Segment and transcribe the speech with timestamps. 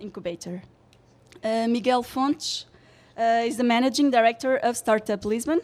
[0.00, 0.62] incubator.
[1.42, 2.66] Uh, Miguel Fontes
[3.16, 5.60] uh, is the managing director of Startup Lisbon.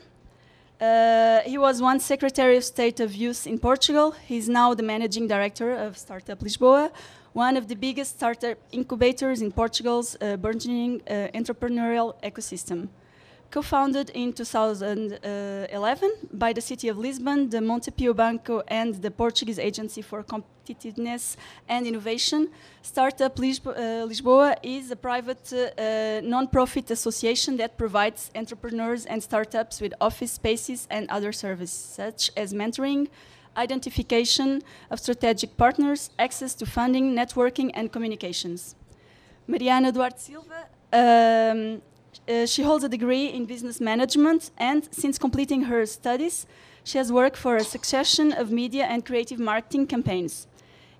[0.80, 4.14] Uh, he was once Secretary of State of Youth in Portugal.
[4.26, 6.90] He's now the managing director of Startup Lisboa,
[7.32, 11.00] one of the biggest startup incubators in Portugal's burgeoning
[11.34, 12.88] entrepreneurial ecosystem.
[13.50, 20.02] Co-founded in 2011 by the city of Lisbon, the Montepio Banco, and the Portuguese Agency
[20.02, 21.36] for Competitiveness
[21.68, 22.48] and Innovation,
[22.82, 29.94] Startup uh, Lisboa is a private uh, non-profit association that provides entrepreneurs and startups with
[30.00, 33.08] office spaces and other services, such as mentoring,
[33.56, 38.74] identification of strategic partners, access to funding, networking, and communications.
[39.46, 41.80] Mariana Duarte Silva um,
[42.28, 46.46] uh, she holds a degree in business management, and since completing her studies,
[46.84, 50.46] she has worked for a succession of media and creative marketing campaigns.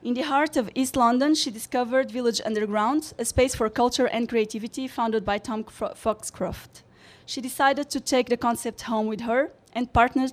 [0.03, 4.29] In the heart of East London, she discovered Village Underground, a space for culture and
[4.29, 6.83] creativity founded by Tom Foxcroft.
[7.25, 10.33] She decided to take the concept home with her and partnered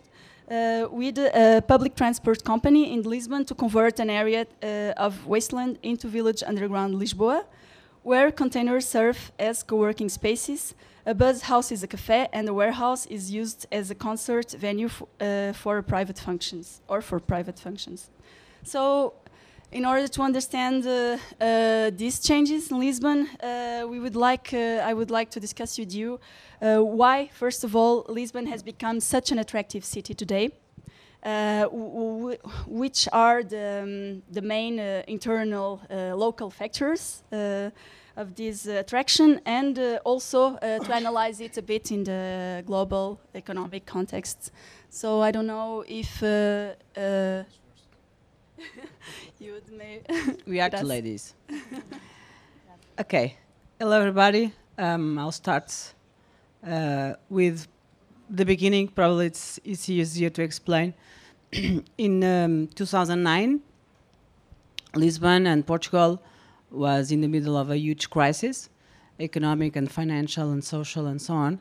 [0.52, 5.80] uh, with a public transport company in Lisbon to convert an area uh, of wasteland
[5.81, 7.44] into Village Underground Lisboa,
[8.03, 13.05] where containers serve as co-working spaces, a buzz house is a cafe, and a warehouse
[13.07, 18.09] is used as a concert venue uh, for private functions or for private functions.
[18.63, 19.13] So,
[19.71, 24.89] in order to understand uh, uh, these changes in Lisbon, uh, we would like uh,
[24.89, 26.19] I would like to discuss with you
[26.61, 30.51] uh, why, first of all, Lisbon has become such an attractive city today.
[31.23, 31.67] Uh,
[32.67, 37.23] which are the, um, the main uh, internal uh, local factors
[38.17, 44.51] of this attraction and also to analyze it a bit in the global economic context.
[44.89, 46.21] So I don't know if
[49.39, 50.01] you would may
[50.45, 51.35] react to ladies.
[52.99, 53.38] okay,
[53.79, 54.51] hello everybody.
[54.77, 55.94] Um, I'll start
[56.67, 57.69] uh, with
[58.29, 58.88] the beginning.
[58.88, 60.94] Probably it's, it's easier to explain.
[61.97, 63.61] in um, 2009,
[64.95, 66.22] Lisbon and Portugal
[66.72, 68.69] was in the middle of a huge crisis,
[69.19, 71.59] economic and financial and social and so on.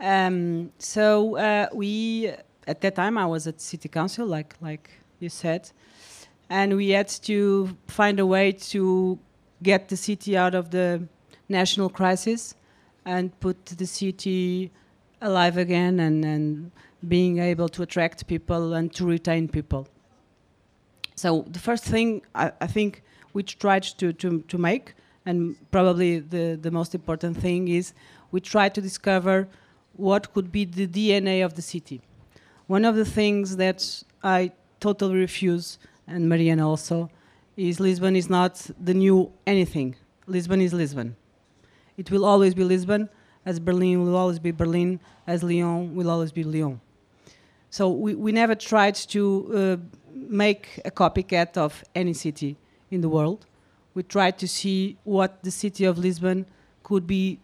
[0.00, 2.32] Um, so uh, we,
[2.66, 5.70] at that time, I was at city council, like like you said,
[6.48, 9.18] and we had to find a way to
[9.62, 11.02] get the city out of the
[11.48, 12.54] national crisis
[13.04, 14.70] and put the city
[15.20, 16.70] alive again and, and
[17.06, 19.88] being able to attract people and to retain people.
[21.14, 23.02] So the first thing I, I think
[23.32, 24.94] we tried to, to, to make,
[25.26, 27.92] and probably the, the most important thing is
[28.30, 29.48] we tried to discover
[29.94, 32.00] what could be the DNA of the city.
[32.66, 37.10] One of the things that I totally refuse, and Mariana also,
[37.56, 39.96] is Lisbon is not the new anything.
[40.26, 41.16] Lisbon is Lisbon.
[41.96, 43.08] It will always be Lisbon,
[43.48, 46.78] as Berlin will always be Berlin, as Lyon will always be Lyon.
[47.70, 49.76] So we, we never tried to uh,
[50.12, 52.58] make a copycat of any city
[52.90, 53.46] in the world.
[53.94, 56.44] We tried to see what the city of Lisbon
[56.82, 57.40] could be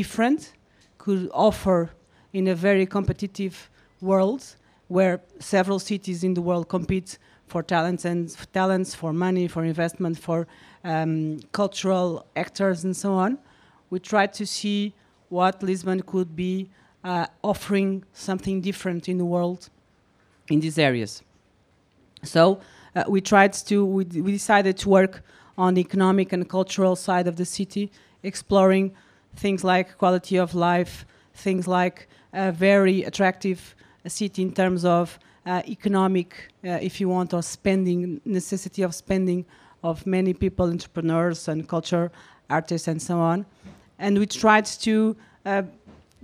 [0.00, 0.54] different,
[0.98, 1.90] could offer
[2.32, 3.70] in a very competitive
[4.00, 4.56] world
[4.88, 7.16] where several cities in the world compete
[7.46, 10.48] for talents and for talents, for money, for investment, for
[10.82, 13.38] um, cultural actors and so on.
[13.90, 14.94] We tried to see
[15.34, 16.54] what Lisbon could be
[17.02, 19.68] uh, offering something different in the world
[20.48, 21.22] in these areas.
[22.22, 22.60] So
[22.94, 25.22] uh, we tried to, we, we, decided to work
[25.58, 27.90] on the economic and cultural side of the city,
[28.22, 28.94] exploring
[29.36, 33.74] things like quality of life, things like a very attractive
[34.06, 36.28] city in terms of uh, economic,
[36.64, 39.44] uh, if you want, or spending, necessity of spending
[39.82, 42.10] of many people, entrepreneurs and culture
[42.48, 43.44] artists and so on.
[43.98, 45.16] And we tried to
[45.46, 45.62] uh,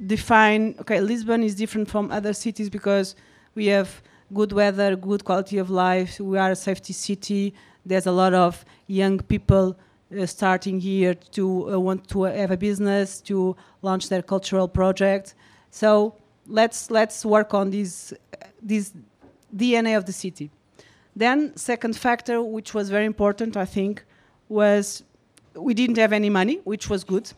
[0.07, 3.15] define okay lisbon is different from other cities because
[3.55, 4.01] we have
[4.33, 7.55] good weather good quality of life we are a safety city.
[7.85, 9.77] There's a lot of young people
[10.19, 15.35] uh, starting here to uh, want to have a business to launch their cultural project.
[15.71, 16.15] So
[16.47, 18.13] let's let's work on this
[18.63, 18.93] this
[19.55, 20.51] dna of the city.
[21.17, 24.05] Then second factor which was very important i think
[24.49, 25.03] was
[25.55, 27.33] we didn't have any money which was good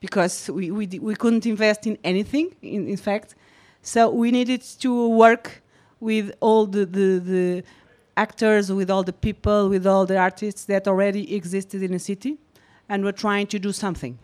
[0.00, 3.34] because we, we, we couldn't invest in anything, in, in fact.
[3.82, 5.62] So we needed to work
[6.00, 7.64] with all the, the, the
[8.16, 12.38] actors, with all the people, with all the artists that already existed in the city,
[12.88, 14.18] and we're trying to do something.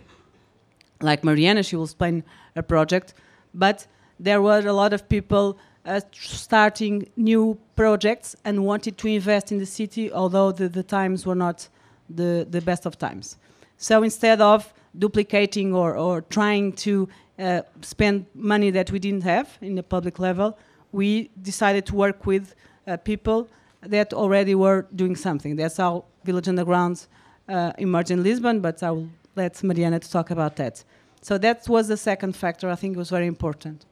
[1.00, 2.24] Like Mariana, she will explain
[2.54, 3.14] a project,
[3.54, 3.86] but
[4.20, 9.58] there were a lot of people uh, starting new projects and wanted to invest in
[9.58, 11.68] the city, although the, the times were not
[12.08, 13.36] the, the best of times.
[13.78, 17.08] So instead of duplicating or, or trying to
[17.38, 20.58] uh, spend money that we didn't have in the public level,
[20.92, 22.54] we decided to work with
[22.86, 23.48] uh, people
[23.80, 25.56] that already were doing something.
[25.56, 27.06] That's how Village Underground
[27.48, 30.84] uh, emerged in Lisbon, but I will let Mariana to talk about that.
[31.20, 33.86] So that was the second factor I think was very important.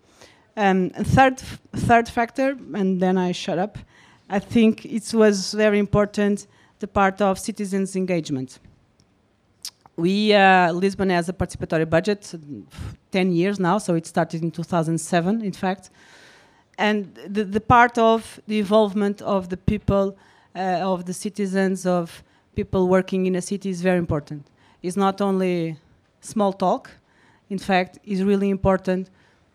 [0.56, 3.78] Um, third, third factor, and then I shut up,
[4.28, 6.46] I think it was very important
[6.78, 8.58] the part of citizens' engagement.
[10.00, 12.34] We, uh, Lisbon has a participatory budget,
[13.12, 15.90] 10 years now, so it started in 2007, in fact.
[16.78, 20.16] And the, the part of the involvement of the people,
[20.56, 22.22] uh, of the citizens, of
[22.56, 24.46] people working in a city is very important.
[24.82, 25.76] It's not only
[26.22, 26.90] small talk,
[27.50, 29.10] in fact, it's really important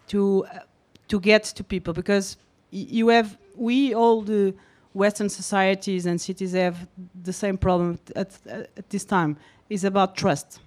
[0.10, 0.60] to, uh,
[1.08, 2.38] to get to people because
[2.70, 4.54] you have, we all the
[4.94, 6.88] Western societies and cities have
[7.24, 9.38] the same problem at, at this time.
[9.70, 10.60] It's about trust.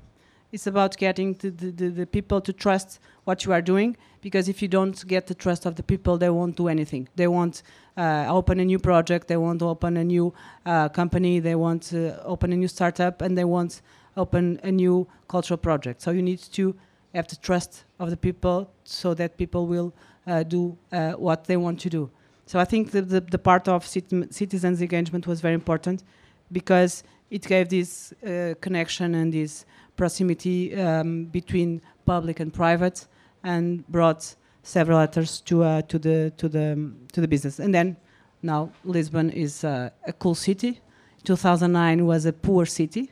[0.50, 4.62] It's about getting the, the, the, people to trust what you are doing because if
[4.62, 7.06] you don't get the trust of the people, they won't do anything.
[7.16, 7.62] They won't
[7.98, 10.32] uh, open a new project, they won't open a new
[10.64, 13.82] uh, company, they won't uh, open a new startup, and they won't
[14.16, 16.00] open a new cultural project.
[16.00, 16.74] So you need to
[17.14, 19.92] have the trust of the people so that people will
[20.26, 22.10] uh, do uh, what they want to do.
[22.46, 26.04] So I think the, the, the part of cit citizens' engagement was very important
[26.50, 29.64] because it gave this uh, connection and this
[29.96, 33.06] proximity um, between public and private
[33.44, 37.58] and brought several actors to, uh, to, the, to, the, to the business.
[37.58, 37.96] And then
[38.42, 40.80] now Lisbon is uh, a cool city.
[41.24, 43.10] 2009 was a poor city.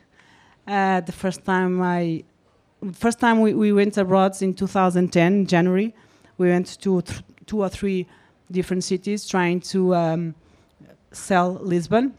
[0.67, 2.23] Uh, the first time I,
[2.93, 5.93] first time we, we went abroad in 2010, January,
[6.37, 7.01] we went to
[7.45, 8.07] two or three
[8.51, 10.35] different cities trying to um,
[11.11, 12.13] sell Lisbon.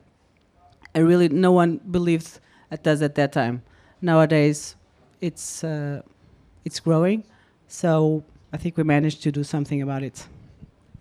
[0.98, 2.40] And really, no one believed
[2.72, 3.62] at us at that time.
[4.02, 4.74] Nowadays,
[5.20, 6.02] it's uh,
[6.64, 7.22] it's growing,
[7.68, 10.26] so I think we managed to do something about it.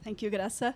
[0.04, 0.76] Thank you, Graça.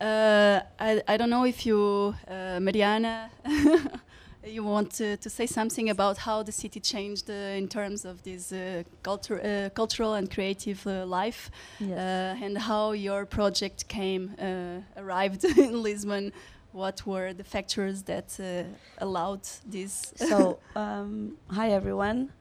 [0.00, 3.30] Uh, I, I don't know if you, uh, Mariana,
[4.46, 8.22] you want to, to say something about how the city changed uh, in terms of
[8.22, 11.50] this uh, culture, uh, cultural and creative uh, life,
[11.80, 11.98] yes.
[11.98, 16.32] Uh, and how your project came, uh, arrived in Lisbon.
[16.72, 18.38] What were the factors that
[18.96, 20.12] allowed this?
[20.16, 22.32] so, um, hi everyone.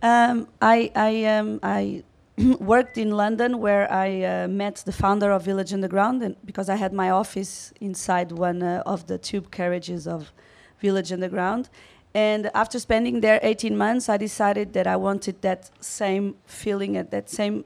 [0.00, 2.04] Um, I I, um, I
[2.60, 6.92] worked in London where I met the founder of Village Underground, and because I had
[6.92, 10.32] my office inside one of the tube carriages of
[10.78, 11.68] Village Underground.
[12.14, 17.10] And after spending there 18 months, I decided that I wanted that same feeling and
[17.10, 17.64] that same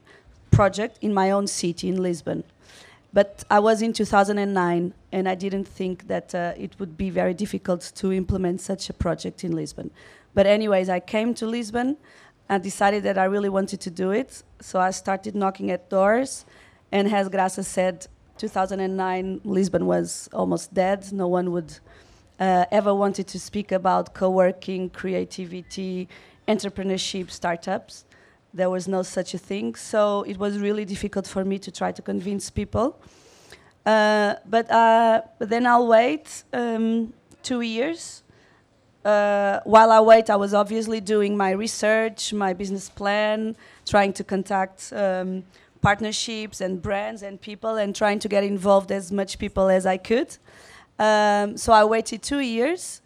[0.49, 2.43] project in my own city, in Lisbon.
[3.17, 7.33] But I was in 2009, and I didn't think that uh, it would be very
[7.33, 9.89] difficult to implement such a project in Lisbon.
[10.35, 11.97] But, anyways, I came to Lisbon
[12.47, 14.43] and decided that I really wanted to do it.
[14.59, 16.45] So I started knocking at doors,
[16.91, 18.05] and as Graça said,
[18.37, 21.11] 2009, Lisbon was almost dead.
[21.11, 21.79] No one would
[22.39, 26.07] uh, ever wanted to speak about co-working, creativity,
[26.47, 28.05] entrepreneurship, startups.
[28.53, 31.91] There was no such a thing, so it was really difficult for me to try
[31.91, 32.99] to convince people.
[33.85, 37.13] Uh, but, uh, but, then I'll wait um,
[37.43, 38.23] two years.
[39.05, 43.55] Uh, while I wait, I was obviously doing my research, my business plan,
[43.85, 45.43] trying to contact um,
[45.81, 49.97] partnerships and brands and people, and trying to get involved as much people as I
[49.97, 50.37] could.
[50.99, 53.01] Um, so I waited two years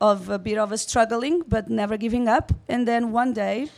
[0.00, 2.52] of a bit of a struggling, but never giving up.
[2.68, 3.68] And then one day,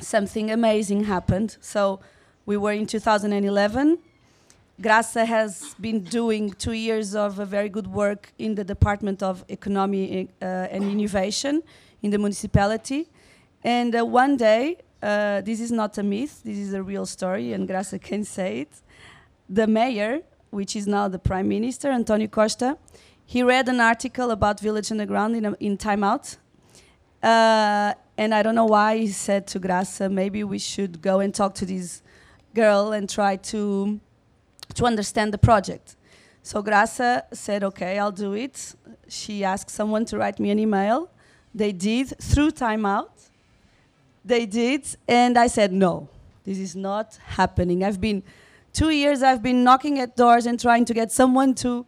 [0.00, 1.56] something amazing happened.
[1.60, 2.00] So
[2.46, 3.98] we were in 2011.
[4.80, 9.44] Graça has been doing two years of a very good work in the Department of
[9.48, 11.62] Economy uh, and Innovation
[12.02, 13.08] in the municipality.
[13.62, 17.52] And uh, one day, uh, this is not a myth, this is a real story,
[17.52, 18.72] and Graça can say it.
[19.48, 22.76] The mayor which is now the Prime Minister, Antonio Costa,
[23.24, 26.36] he read an article about Village Underground in, a, in Time Out.
[28.20, 31.54] And I don't know why he said to Graça, maybe we should go and talk
[31.54, 32.02] to this
[32.54, 33.98] girl and try to,
[34.74, 35.96] to understand the project.
[36.42, 38.74] So Graça said, okay, I'll do it.
[39.08, 41.08] She asked someone to write me an email.
[41.54, 43.10] They did through Time Out.
[44.22, 46.06] They did, and I said, no,
[46.44, 47.82] this is not happening.
[47.82, 48.22] I've been
[48.74, 51.86] two years I've been knocking at doors and trying to get someone to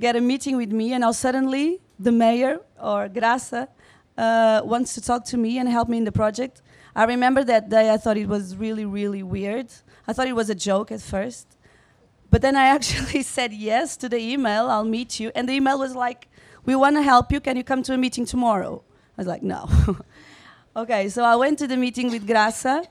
[0.00, 3.68] get a meeting with me, and now suddenly the mayor or Graça
[4.16, 6.62] uh, wants to talk to me and help me in the project.
[6.96, 9.68] I remember that day I thought it was really, really weird.
[10.06, 11.56] I thought it was a joke at first.
[12.30, 15.30] But then I actually said yes to the email, I'll meet you.
[15.34, 16.28] And the email was like,
[16.64, 17.40] We want to help you.
[17.40, 18.82] Can you come to a meeting tomorrow?
[19.16, 19.68] I was like, No.
[20.76, 22.84] Okay, so I went to the meeting with Graça,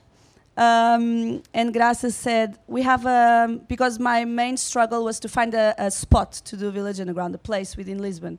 [0.56, 5.74] um, and Graça said, We have a, because my main struggle was to find a,
[5.76, 8.38] a spot to do Village Underground, a place within Lisbon.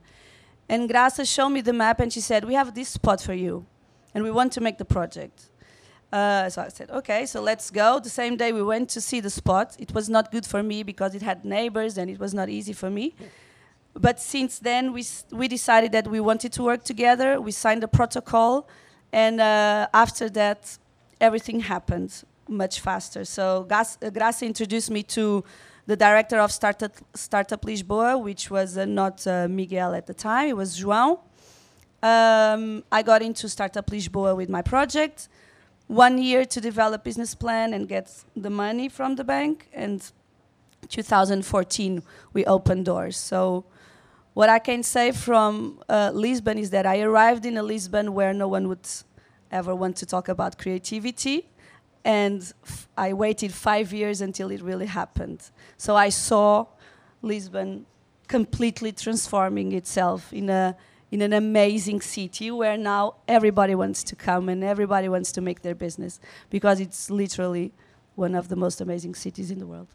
[0.68, 3.66] And Graça showed me the map and she said, We have this spot for you,
[4.14, 5.50] and we want to make the project.
[6.12, 8.00] Uh, so I said, okay, so let's go.
[8.00, 9.76] The same day we went to see the spot.
[9.78, 12.72] It was not good for me because it had neighbors and it was not easy
[12.72, 13.16] for me.
[13.94, 17.42] But since then, we, we decided that we wanted to work together.
[17.42, 18.68] We signed a protocol.
[19.12, 20.78] And uh, after that,
[21.20, 23.26] everything happened much faster.
[23.26, 25.44] So Gas- uh, Graça introduced me to
[25.88, 30.50] the director of Startup, Startup Lisboa, which was uh, not uh, Miguel at the time,
[30.50, 31.20] it was João.
[32.02, 35.28] Um, I got into Startup Lisboa with my project.
[35.88, 40.02] One year to develop business plan and get the money from the bank, and
[40.90, 43.18] 2014 we opened doors.
[43.18, 43.66] So,
[44.34, 48.34] what I can say from uh, Lisbon is that I arrived in a Lisbon where
[48.34, 48.88] no one would
[49.52, 51.48] ever want to talk about creativity,
[52.06, 52.54] and
[52.96, 55.50] I waited five years until it really happened.
[55.78, 56.68] So I saw
[57.24, 57.88] Lisbon
[58.28, 60.78] completely transforming itself in a
[61.12, 65.62] in an amazing city where now everybody wants to come and everybody wants to make
[65.62, 66.20] their business
[66.50, 67.72] because it's literally
[68.16, 69.88] one of the most amazing cities in the world.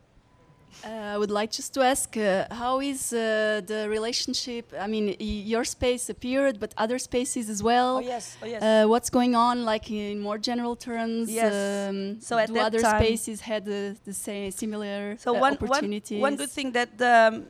[0.84, 4.72] Uh, I would like just to ask, uh, how is uh, the relationship?
[4.78, 7.96] I mean, your space appeared, but other spaces as well.
[7.98, 8.62] Oh yes, oh yes.
[8.62, 11.30] Uh, what's going on, like in more general terms?
[11.30, 11.52] Yes.
[11.52, 15.40] Um, So at do that other time- spaces had the, the same similar So one,
[15.40, 16.20] one, opportunities?
[16.20, 17.46] one good thing that the, um,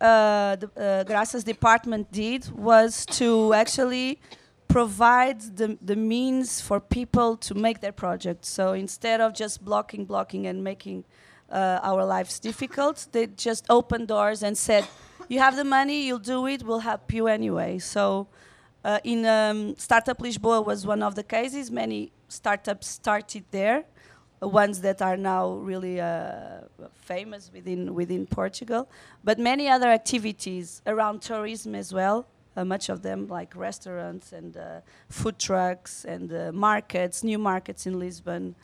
[0.00, 4.18] uh, the uh, Graças department did was to actually
[4.68, 8.48] provide the, the means for people to make their projects.
[8.48, 11.04] So instead of just blocking, blocking, and making
[11.52, 14.84] uh, our lives difficult, they just opened doors and said,
[15.28, 16.62] "You have the money, you'll do it.
[16.62, 18.26] We'll help you anyway." So.
[18.84, 21.70] Uh, in um, Startup Lisboa was one of the cases.
[21.70, 23.84] Many startups started there,
[24.42, 26.62] uh, ones that are now really uh,
[26.94, 28.88] famous within within Portugal,
[29.22, 32.26] but many other activities around tourism as well.
[32.56, 37.86] Uh, much of them like restaurants and uh, food trucks and uh, markets, new markets
[37.86, 38.54] in Lisbon.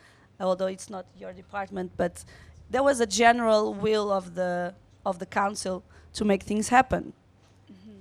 [0.40, 2.24] Although it's not your department, but
[2.70, 5.82] there was a general will of the of the council
[6.14, 7.12] to make things happen,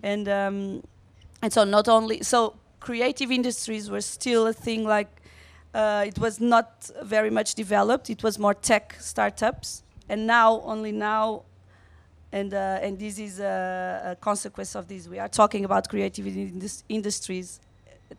[0.03, 0.83] and um,
[1.41, 5.09] and so not only so creative industries were still a thing like
[5.73, 8.09] uh, it was not very much developed.
[8.09, 11.43] It was more tech startups, and now only now,
[12.31, 15.07] and uh, and this is a, a consequence of this.
[15.07, 17.59] We are talking about creative indus- industries.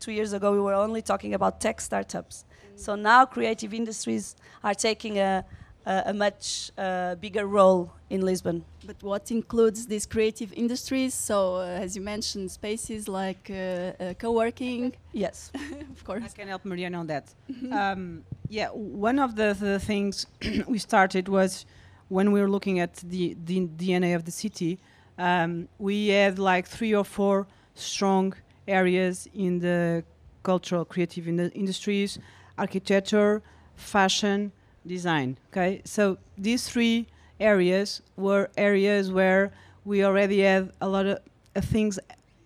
[0.01, 2.45] Two years ago, we were only talking about tech startups.
[2.77, 5.45] So now, creative industries are taking a
[5.87, 8.65] a, a much uh, bigger role in Lisbon.
[8.87, 11.15] But what includes these creative industries?
[11.15, 15.51] So, uh, as you mentioned, spaces like uh, uh, co-working, Yes.
[15.91, 16.23] of course.
[16.25, 17.35] I can help Mariana on that.
[17.73, 20.27] um, yeah, one of the, the things
[20.67, 21.67] we started was
[22.09, 24.79] when we were looking at the, the DNA of the city,
[25.19, 28.35] um, we had like three or four strong
[28.67, 30.05] areas in the
[30.43, 32.19] cultural creative in the industries
[32.57, 33.43] architecture,
[33.77, 34.53] fashion,
[34.89, 35.37] design.
[35.53, 37.07] Okay, so these three
[37.39, 39.53] areas were areas where
[39.85, 41.19] we already had a lot of
[41.55, 41.99] uh, things,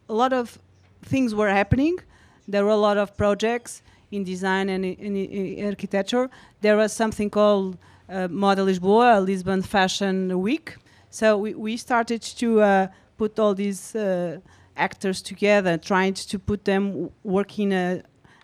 [0.08, 0.58] a lot of
[1.02, 1.98] things were happening.
[2.46, 6.28] There were a lot of projects in design and in, in, architecture.
[6.60, 10.76] There was something called uh, Moda Lisboa, Lisbon Fashion Week.
[11.10, 14.38] So we, we started to uh, put all these uh,
[14.76, 18.02] actors together, trying to put them work in a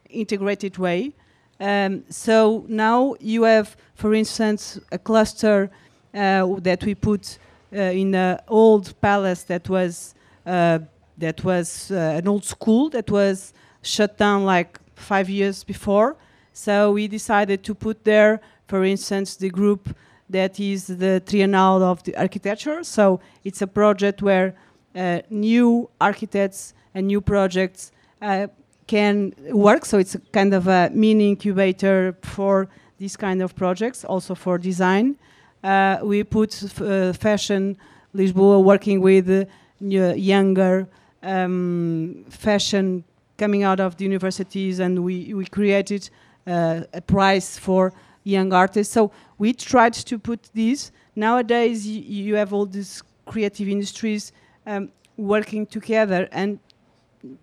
[0.08, 1.12] integrated way.
[1.60, 5.70] Um, so now you have, for instance, a cluster
[6.14, 7.38] uh, that we put
[7.72, 10.14] uh, in an old palace that was
[10.46, 10.78] uh,
[11.18, 16.16] that was uh, an old school that was shut down like five years before.
[16.52, 19.94] So we decided to put there, for instance, the group
[20.30, 22.84] that is the Triennale of the Architecture.
[22.84, 24.54] So it's a project where
[24.94, 28.46] uh, new architects and new projects uh,
[28.88, 29.84] can work.
[29.84, 32.68] So it's a kind of a mini incubator for
[32.98, 35.16] these kind of projects, also for design.
[35.62, 37.76] Uh, we put uh, fashion
[38.14, 39.44] Lisboa working with uh,
[39.80, 40.88] younger
[41.22, 43.04] um, fashion
[43.36, 46.10] coming out of the universities, and we we created
[46.46, 47.92] uh, a prize for
[48.24, 48.92] young artists.
[48.92, 50.90] So we tried to put this.
[51.14, 54.32] Nowadays, you have all these creative industries
[54.66, 56.58] um, working together and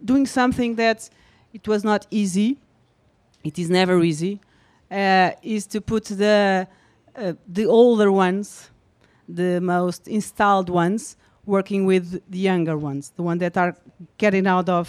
[0.03, 1.09] doing something that
[1.57, 2.49] it was not easy.
[3.49, 4.33] It is never easy.
[4.91, 6.67] Uh, is to put the
[7.15, 8.47] uh, the older ones,
[9.41, 11.01] the most installed ones,
[11.45, 13.73] working with the younger ones, the ones that are
[14.23, 14.85] getting out of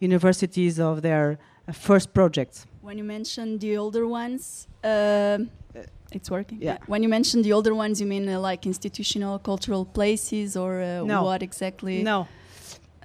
[0.00, 1.24] universities of their
[1.68, 2.66] uh, first projects.
[2.88, 5.38] When you mentioned the older ones, Uh,
[6.16, 6.58] it's working.
[6.68, 6.78] yeah.
[6.92, 11.04] When you mention the older ones, you mean uh, like institutional cultural places or uh,
[11.04, 11.22] No.
[11.28, 12.02] what exactly?
[12.02, 12.26] No,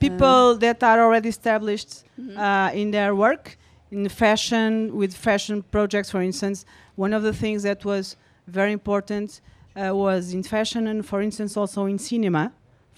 [0.09, 2.37] people that are already established Mhm.
[2.37, 3.57] uh, in their work
[3.91, 6.65] in fashion with fashion projects for instance.
[6.95, 8.05] One of the things that was
[8.47, 9.41] very important
[9.75, 12.51] uh, was in fashion and for instance also in cinema.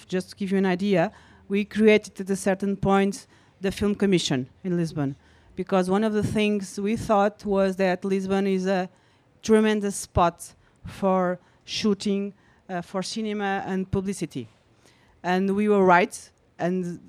[0.07, 1.11] Just to give you an idea
[1.47, 3.27] we created at a certain point
[3.61, 5.15] the film commission in lisbon.
[5.55, 8.89] Because one of the things we thought was that lisbon is a
[9.41, 10.37] tremendous spot
[10.85, 12.33] for shooting
[12.69, 14.47] uh, for cinema and publicity.
[15.23, 16.15] And we were right
[16.59, 16.99] and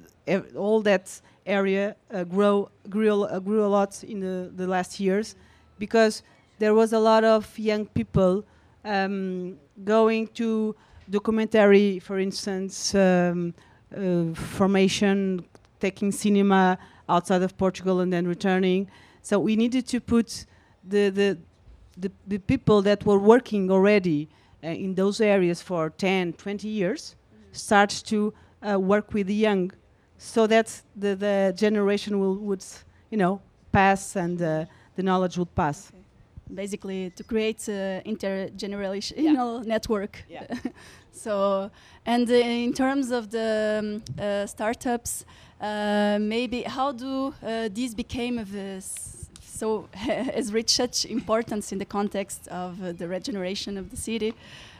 [0.56, 5.36] all that area uh, grow, grew, uh, grew a lot in the, the last years
[5.78, 6.22] because
[6.58, 8.44] there was a lot of young people
[8.84, 10.74] um, going to
[11.08, 13.54] documentary, for instance, um,
[13.96, 15.44] uh, formation,
[15.80, 18.88] taking cinema outside of Portugal and then returning.
[19.22, 20.46] So we needed to put
[20.84, 21.38] the, the,
[21.96, 24.28] the, the people that were working already
[24.64, 27.14] uh, in those areas for 10, 20 years
[27.52, 28.32] start to
[28.66, 29.72] uh, work with the young
[30.18, 32.64] so that the, the generation will would
[33.10, 33.40] you know
[33.72, 34.64] pass and uh,
[34.96, 35.92] the knowledge would pass
[36.54, 40.24] Basically, to create uh, intergenerational network.
[40.30, 40.46] Yeah.
[41.10, 41.72] so,
[42.04, 45.24] and uh, in terms of the um, uh, startups,
[45.60, 51.78] uh, maybe how do uh, these became of this so has reached such importance in
[51.78, 54.32] the context of uh, the regeneration of the city?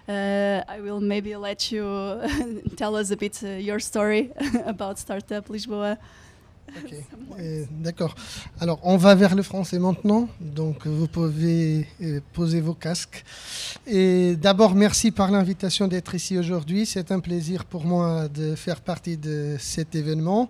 [0.09, 1.83] Uh, I will maybe let you
[2.77, 4.31] tell us a bit uh, your story
[4.67, 5.99] about Startup Lisboa.
[7.39, 8.15] Euh, D'accord.
[8.61, 10.29] Alors, on va vers le français maintenant.
[10.41, 13.25] Donc, vous pouvez euh, poser vos casques.
[13.87, 16.87] Et d'abord, merci par l'invitation d'être ici aujourd'hui.
[16.87, 20.49] C'est un plaisir pour moi de faire partie de cet événement.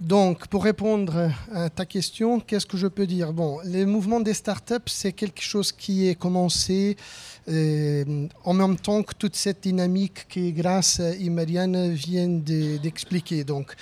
[0.00, 3.32] Donc, pour répondre à ta question, qu'est-ce que je peux dire?
[3.32, 6.98] Bon, le mouvement des startups, c'est quelque chose qui est commencé
[7.48, 13.42] euh, en même temps que toute cette dynamique que Grace et Marianne viennent de- d'expliquer.
[13.44, 13.74] Donc,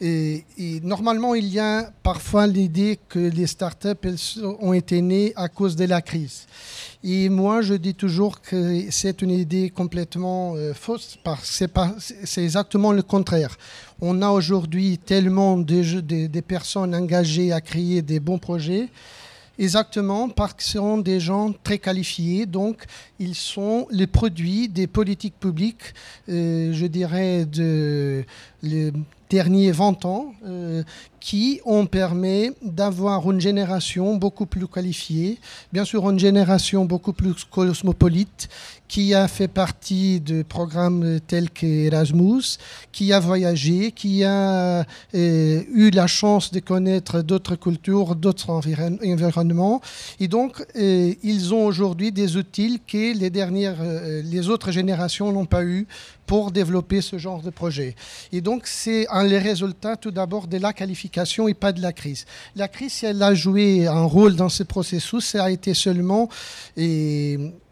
[0.00, 0.44] et,
[0.82, 5.76] normalement, il y a parfois l'idée que les startups elles ont été nées à cause
[5.76, 6.46] de la crise.
[7.02, 11.66] Et moi, je dis toujours que c'est une idée complètement euh, fausse, parce que
[12.24, 13.56] c'est exactement le contraire.
[14.00, 18.88] On a aujourd'hui tellement de, personnes engagées à créer des bons projets,
[19.58, 22.84] exactement parce que ce sont des gens très qualifiés, donc
[23.20, 25.94] ils sont les produits des politiques publiques,
[26.28, 28.24] euh, je dirais, de
[29.34, 30.84] derniers 20 ans, euh,
[31.24, 35.38] qui ont permis d'avoir une génération beaucoup plus qualifiée,
[35.72, 38.50] bien sûr une génération beaucoup plus cosmopolite,
[38.88, 42.58] qui a fait partie de programmes tels qu'Erasmus,
[42.92, 44.84] qui a voyagé, qui a
[45.14, 49.80] euh, eu la chance de connaître d'autres cultures, d'autres environ- environnements.
[50.20, 55.32] Et donc, euh, ils ont aujourd'hui des outils que les, dernières, euh, les autres générations
[55.32, 55.86] n'ont pas eu
[56.26, 57.96] pour développer ce genre de projet.
[58.32, 61.13] Et donc, c'est un les résultats tout d'abord de la qualification
[61.48, 62.24] et pas de la crise.
[62.56, 66.28] La crise, si elle a joué un rôle dans ce processus, ça a été seulement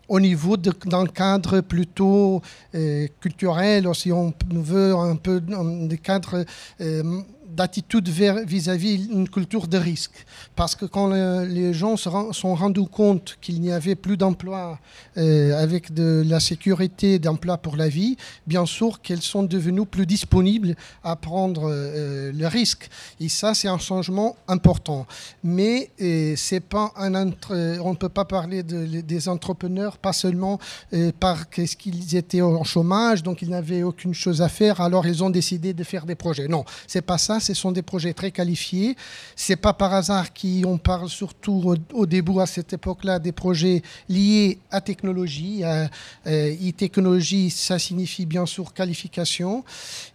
[0.09, 2.43] au niveau d'un cadre plutôt
[2.75, 6.45] euh, culturel, si on veut un peu des cadres
[6.81, 7.23] euh,
[7.55, 10.25] d'attitude vis-à-vis une culture de risque.
[10.57, 14.79] Parce que quand le- les gens se sont rendus compte qu'il n'y avait plus d'emploi
[15.17, 20.07] euh, avec de la sécurité d'emploi pour la vie, bien sûr qu'elles sont devenues plus
[20.07, 22.89] disponibles à prendre euh, le risque.
[23.21, 25.07] Et ça, c'est un changement important.
[25.45, 30.13] Mais euh, c'est pas un entre- on ne peut pas parler de- des entrepreneurs, pas
[30.13, 30.59] seulement
[30.95, 31.45] euh, parce
[31.77, 35.73] qu'ils étaient en chômage, donc ils n'avaient aucune chose à faire, alors ils ont décidé
[35.75, 36.49] de faire des projets.
[36.49, 37.41] Non, c'est pas ça.
[37.43, 38.97] Ce sont des projets très qualifiés.
[39.37, 44.59] C'est pas par hasard qu'on parle surtout au, début à cette époque-là des projets liés
[44.71, 45.63] à technologie.
[45.65, 45.87] Euh,
[46.27, 49.65] et technologie, ça signifie bien sûr qualification.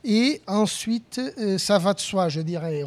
[0.04, 2.84] Et ensuite, euh, ça va de soi, je dirais.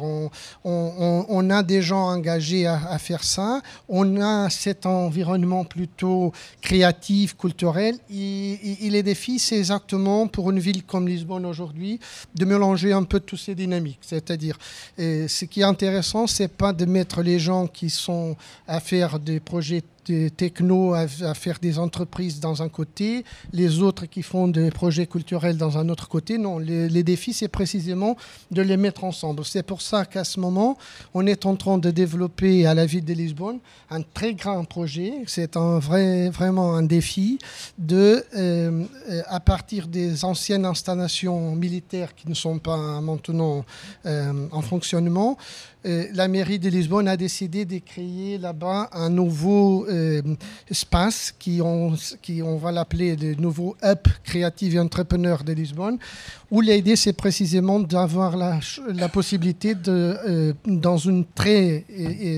[0.63, 3.61] On, a des gens engagés à, faire ça.
[3.87, 7.95] On a cet environnement plutôt créatif, culturel.
[8.09, 11.99] Et, et- et les défis, c'est exactement pour une ville comme Lisbonne aujourd'hui
[12.35, 13.99] de mélanger un peu toutes ces dynamiques.
[14.31, 14.57] C'est-à-dire,
[14.97, 19.41] ce qui est intéressant, c'est pas de mettre les gens qui sont à faire des
[19.41, 24.71] projets de techno, à, faire des entreprises dans un côté, les autres qui font des
[24.71, 26.37] projets culturels dans un autre côté.
[26.37, 28.15] Non, les, les défis, c'est précisément
[28.51, 29.45] de les mettre ensemble.
[29.45, 30.77] C'est pour ça qu'à ce moment,
[31.13, 33.59] on est en train de développer à la ville de Lisbonne
[33.89, 35.13] un très grand projet.
[35.27, 37.37] C'est un vrai, vraiment un défi
[37.77, 38.85] de, euh,
[39.27, 43.65] à partir des anciennes installations militaires qui ne sont pas maintenant
[44.05, 45.37] euh, en fonctionnement,
[45.83, 50.21] la mairie de Lisbonne a décidé de créer là-bas un nouveau euh,
[50.69, 55.97] espace qui on, qui on va l'appeler le nouveau Hub Créatif et Entrepreneur de Lisbonne,
[56.51, 61.85] où l'idée c'est précisément d'avoir la, possibilité de, euh, dans une, très,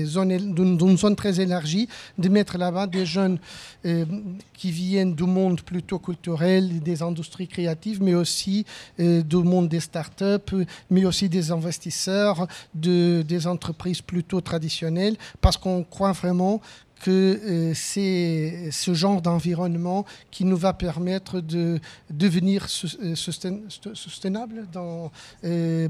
[0.04, 3.38] zone, zone très élargie, de mettre là-bas des jeunes
[3.86, 4.06] euh,
[4.54, 8.64] qui viennent du monde plutôt culturel, des industries créatives, mais aussi
[8.98, 15.56] euh, du monde des startups, mais aussi des investisseurs, de, des entreprises plutôt traditionnelles, parce
[15.56, 16.60] qu'on croit vraiment
[17.04, 22.66] que euh, c'est ce genre d'environnement qui nous va permettre de devenir
[23.02, 25.10] euh, soutenable dans,
[25.44, 25.88] euh,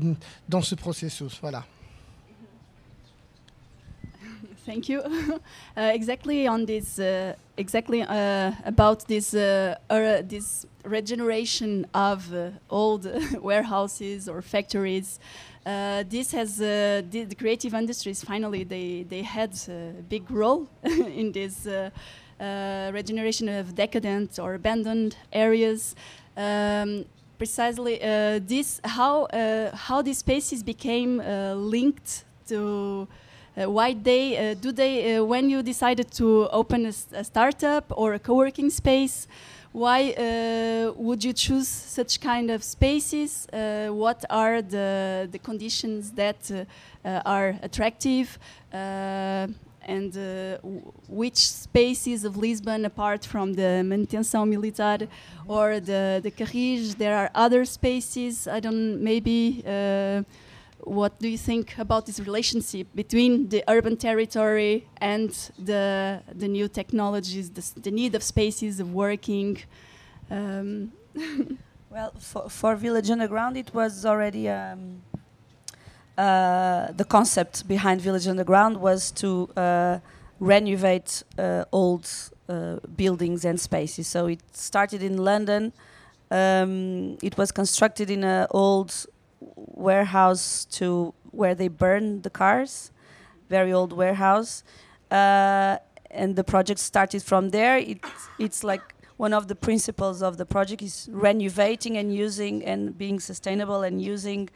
[0.49, 1.39] dans ce processus.
[1.41, 1.65] Voilà.
[4.65, 5.03] Thank you.
[5.77, 9.77] Uh, exactly on this, uh, exactly uh, about this, uh,
[10.29, 13.09] this regeneration of uh, old
[13.43, 15.19] warehouses or factories.
[15.67, 20.69] Uh, this has uh, the, the, creative industries finally they they had a big role
[20.85, 21.89] in this uh,
[22.39, 25.97] uh, regeneration of decadent or abandoned areas.
[26.37, 27.07] Um,
[27.39, 29.27] precisely uh, this how
[29.75, 31.19] how these spaces became
[31.57, 33.09] linked to.
[33.55, 38.71] Why they do they when you decided to open a, a startup or a co-working
[38.71, 39.29] space
[39.75, 43.49] why uh, would you choose such kind of spaces?
[43.53, 46.65] Uh, what are the, the conditions that uh,
[47.05, 48.39] uh are attractive?
[48.73, 49.49] Uh,
[49.87, 50.57] and uh,
[51.09, 55.09] which spaces of Lisbon, apart from the Manutenção Militar
[55.49, 58.47] or the, the Carris, there are other spaces?
[58.47, 59.63] I don't maybe
[60.85, 66.69] what do you think about this relationship between the urban territory and the the new
[66.69, 69.59] technologies, the, the need of spaces of working?
[70.31, 70.93] Um.
[71.91, 75.03] well, for, for Village Underground, it was already um,
[76.19, 79.99] uh, the concept behind Village Underground was to uh,
[80.41, 82.11] renovate uh, old
[82.49, 84.07] uh, buildings and spaces.
[84.07, 85.73] So it started in London.
[86.31, 89.07] Um, it was constructed in an old
[89.67, 92.91] warehouse to where they burn the cars,
[93.49, 94.65] very old warehouse.
[95.11, 95.79] Uh,
[96.11, 97.79] and the project started from there.
[97.79, 97.99] It,
[98.39, 98.83] it's like
[99.17, 104.01] one of the principles of the project is renovating and using and being sustainable and
[104.01, 104.49] using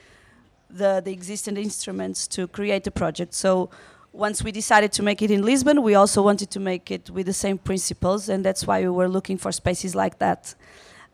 [0.71, 3.35] the, the existing instruments to create a project.
[3.35, 3.71] So
[4.13, 7.27] once we decided to make it in Lisbon, we also wanted to make it with
[7.27, 10.55] the same principles, and that's why we were looking for spaces like that.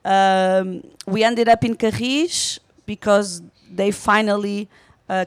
[0.05, 3.43] Um, we ended up in Carris because
[3.77, 4.69] they finally,
[5.09, 5.25] uh,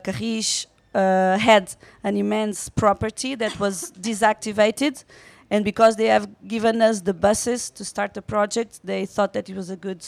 [0.94, 5.04] uh, had an immense property that was deactivated.
[5.50, 9.50] And because they have given us the buses to start the project, they thought that
[9.50, 10.06] it was a good,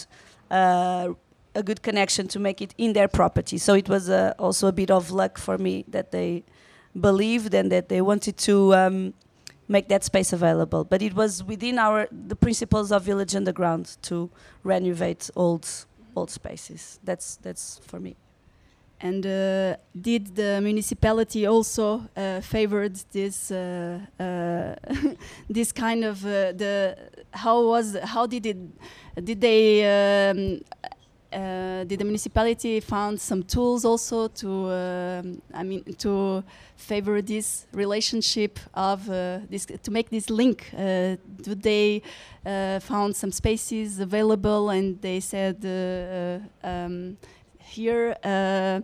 [0.51, 1.13] uh,
[1.55, 3.57] a good connection to make it in their property.
[3.57, 6.43] So it was uh, also a bit of luck for me that they
[6.99, 9.13] believed and that they wanted to um,
[9.67, 10.83] make that space available.
[10.83, 14.29] But it was within our the principles of Village Underground to
[14.63, 15.67] renovate old
[16.15, 16.99] old spaces.
[17.03, 18.17] That's that's for me.
[19.01, 24.75] And uh, did the municipality also uh, favored this uh, uh
[25.49, 26.97] this kind of uh, the
[27.31, 28.57] how was how did it
[29.23, 30.59] did they um,
[31.31, 36.43] uh, did the municipality found some tools also to um, I mean to
[36.75, 39.05] favor this relationship of
[39.49, 40.69] this to make this link?
[40.73, 42.01] do they
[42.81, 45.57] found some spaces available and they said
[46.63, 47.17] um,
[47.69, 48.81] here uh,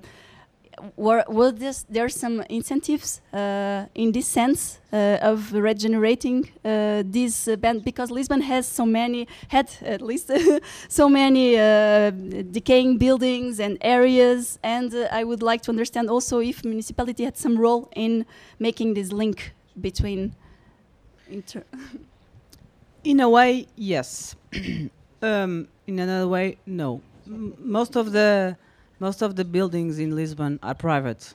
[0.95, 7.83] were, this, there some incentives uh, in this sense uh, of regenerating uh, this band
[7.83, 10.31] because Lisbon has so many had at least
[10.87, 12.11] so many uh,
[12.51, 17.37] decaying buildings and areas and uh, I would like to understand also if municipality had
[17.37, 18.25] some role in
[18.59, 20.35] making this link between
[23.03, 24.35] in a way yes.
[25.21, 27.01] Um, in another way no.
[27.25, 28.57] M most of the
[28.99, 31.33] most of the buildings in Lisbon are private.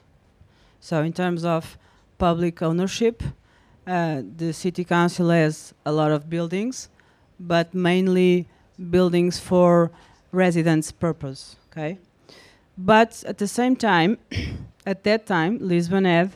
[0.79, 1.77] So in terms of
[2.17, 3.23] public ownership,
[3.85, 6.89] uh, the city council has a lot of buildings,
[7.39, 8.47] but mainly
[8.89, 9.91] buildings for
[10.31, 11.55] residents' purpose.
[11.71, 11.97] Okay,
[12.77, 14.17] but at the same time,
[14.85, 16.31] at that time, Lisbon had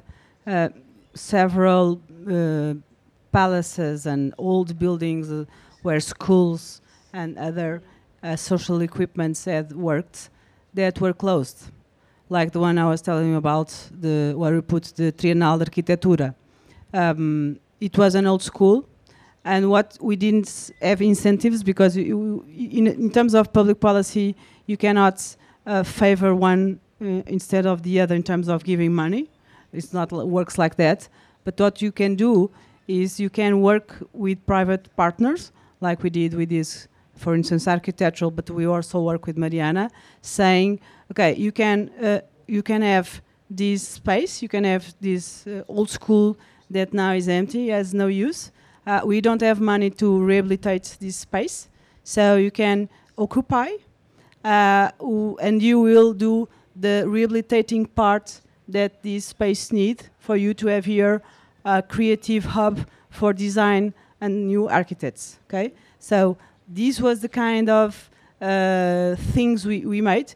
[0.47, 0.69] uh,
[1.13, 2.73] several uh,
[3.31, 5.45] palaces and old buildings uh,
[5.81, 6.81] where schools
[7.13, 7.81] and other
[8.23, 10.29] uh, social equipments had worked
[10.75, 11.71] that were closed,
[12.29, 15.65] like the one I was telling you about, the, where we put the Trienal de
[15.65, 16.35] Arquitetura.
[16.93, 18.87] Um, it was an old school,
[19.43, 24.35] and what we didn't have incentives because you, in, in, terms of public policy,
[24.65, 25.35] you cannot
[25.65, 29.29] uh, favor one uh, instead of the other in terms of giving money.
[29.71, 31.07] It's not works like that.
[31.43, 32.49] But what you can do
[32.87, 38.31] is you can work with private partners, like we did with this, for instance, architectural.
[38.31, 39.89] But we also work with Mariana,
[40.21, 40.79] saying,
[41.11, 45.89] okay, you can uh, you can have this space, you can have this uh, old
[45.89, 46.37] school
[46.69, 48.51] that now is empty, has no use.
[48.87, 51.69] Uh, we don't have money to rehabilitate this space,
[52.03, 53.69] so you can occupy,
[54.43, 54.89] uh,
[55.41, 60.85] and you will do the rehabilitating part that this space need for you to have
[60.85, 61.21] here
[61.63, 65.39] a creative hub for design and new architects.
[65.47, 68.09] Okay, so this was the kind of
[68.41, 70.35] uh, things we, we made.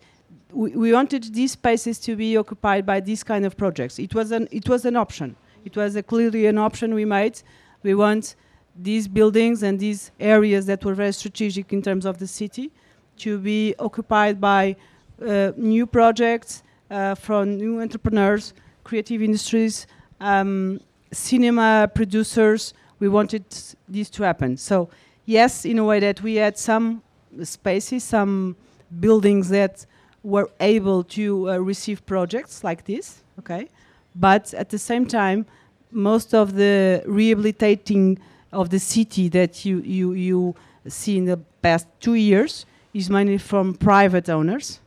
[0.51, 3.99] We, we wanted these spaces to be occupied by these kind of projects.
[3.99, 5.35] It was an it was an option.
[5.65, 7.41] It was a clearly an option we made.
[7.83, 8.35] We want
[8.75, 12.71] these buildings and these areas that were very strategic in terms of the city
[13.17, 14.75] to be occupied by
[15.21, 19.85] uh, new projects uh, from new entrepreneurs, creative industries,
[20.21, 20.79] um,
[21.11, 22.73] cinema producers.
[22.99, 23.43] We wanted
[23.87, 24.57] this to happen.
[24.57, 24.89] So
[25.29, 27.01] yes, in a way that we had some
[27.43, 28.55] spaces, some
[28.99, 29.85] buildings that
[30.23, 33.21] were able to uh, receive projects like this.
[33.37, 33.69] Okay,
[34.15, 35.45] but at the same time,
[35.91, 38.19] most of the rehabilitating
[38.51, 40.55] of the city that you you you
[40.87, 44.79] see in the past two years is mainly from private owners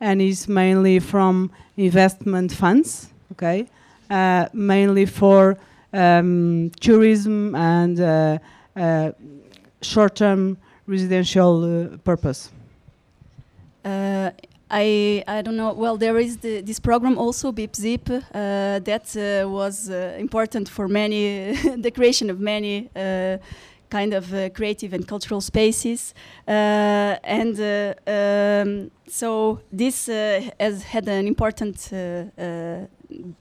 [0.00, 3.66] and is mainly from investment funds, okay,
[4.10, 5.56] uh, mainly for
[5.92, 8.38] um, tourism and uh,
[8.76, 9.12] uh,
[9.86, 12.50] short-term residential uh, purpose.
[13.84, 14.30] Uh,
[14.70, 15.72] I I don't know.
[15.72, 18.20] Well, there is the, this program also Bip Zip uh,
[18.80, 23.38] that uh, was uh, important for many the creation of many uh,
[23.90, 26.14] kind of uh, creative and cultural spaces,
[26.48, 26.50] uh,
[27.24, 31.76] and uh, um, so this uh, has had an important.
[31.92, 31.96] Uh,
[32.40, 32.86] uh,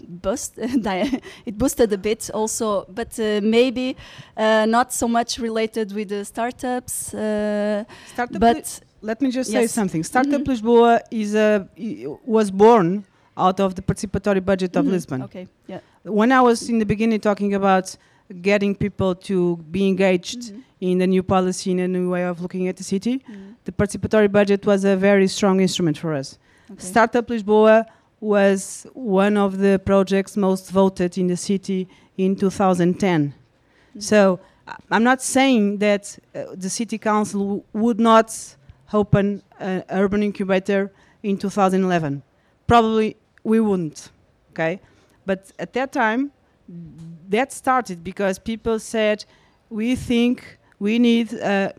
[0.07, 0.53] boost
[1.45, 3.95] it boosted a bit also but uh, maybe
[4.37, 9.67] uh, not so much related with the startups uh, Startup but Let me just say
[9.67, 10.03] something.
[10.03, 10.47] Startup Mhm.
[10.47, 13.03] Lisboa is a, i- was born
[13.37, 15.21] out of the participatory budget of mhm, Lisbon.
[15.23, 17.97] okay yeah When I was in the beginning talking about
[18.41, 20.61] getting people to be engaged Mhm.
[20.81, 23.55] in the new policy, in a new way of looking at the city, Mhm.
[23.65, 26.37] the participatory budget was a very strong instrument for us.
[26.71, 26.81] Okay.
[26.83, 27.85] Startup Lisboa
[28.19, 33.33] was one of the projects most voted in the city in 2010.
[33.95, 34.01] Mm.
[34.01, 34.39] So
[34.89, 38.55] I'm not saying that uh, the city council w- would not
[38.91, 42.23] open an urban incubator in 2011.
[42.65, 44.09] Probably we wouldn't.
[44.51, 44.79] Okay,
[45.25, 46.31] but at that time,
[47.29, 49.25] that started because people said
[49.69, 51.73] we think we need an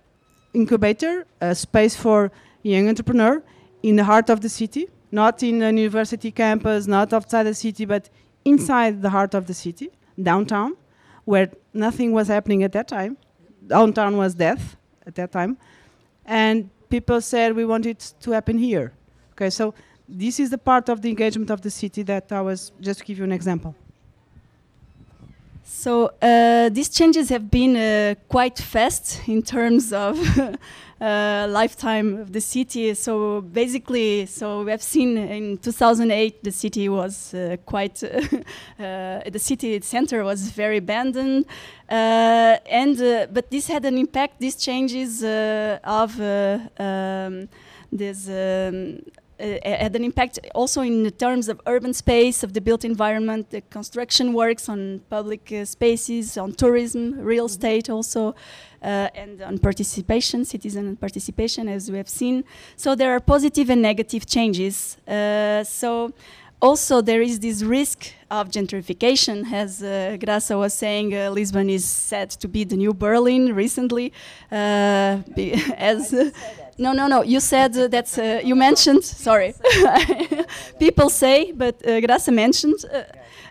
[0.53, 2.31] incubator, a space for
[2.63, 3.43] young entrepreneur
[3.83, 7.85] in the heart of the city, not in a university campus, not outside the city,
[7.85, 8.09] but
[8.45, 10.77] inside the heart of the city, downtown,
[11.25, 13.17] where nothing was happening at that time.
[13.67, 15.59] Downtown was death at that time,
[16.25, 18.93] and people said we want it to happen here.
[19.33, 19.75] Okay, so
[20.09, 23.05] this is the part of the engagement of the city that I was just to
[23.05, 23.75] give you an example.
[25.69, 30.17] So uh, these changes have been uh, quite fast in terms of
[31.01, 32.95] uh, lifetime of the city.
[32.95, 38.39] So basically, so we have seen in 2008 the city was uh, quite uh,
[38.79, 41.47] the city center was very abandoned,
[41.91, 42.97] uh, and
[43.35, 44.39] but this had an impact.
[44.39, 47.49] These changes of um,
[47.91, 48.29] this.
[48.29, 49.01] Um,
[49.39, 53.61] had an impact also in the terms of urban space, of the built environment, the
[53.71, 58.35] construction works on public uh, spaces, on tourism, real estate also,
[58.83, 62.45] uh, and on participation, citizen participation, as we have seen.
[62.77, 64.97] So there are positive and negative changes.
[65.07, 66.13] Uh, so
[66.61, 71.15] also there is this risk of gentrification, as uh, Graça was saying.
[71.15, 74.13] Uh, Lisbon is said to be the new Berlin recently,
[74.51, 76.15] uh, be- as.
[76.79, 77.23] No, no, no.
[77.23, 79.05] You said uh, that uh, you mentioned.
[79.05, 79.55] Sorry,
[80.79, 83.03] people say, but uh, mentioned, uh,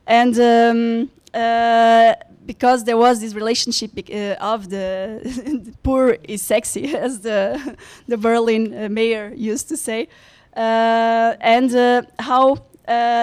[0.06, 2.14] and um, uh,
[2.46, 8.18] because there was this relationship uh, of the, the poor is sexy, as the the
[8.18, 10.08] Berlin mayor used to say,
[10.54, 12.58] and how.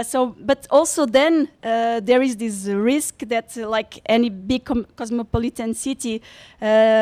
[0.04, 4.64] So, but also then there is this risk that, like any big
[4.96, 6.20] cosmopolitan city,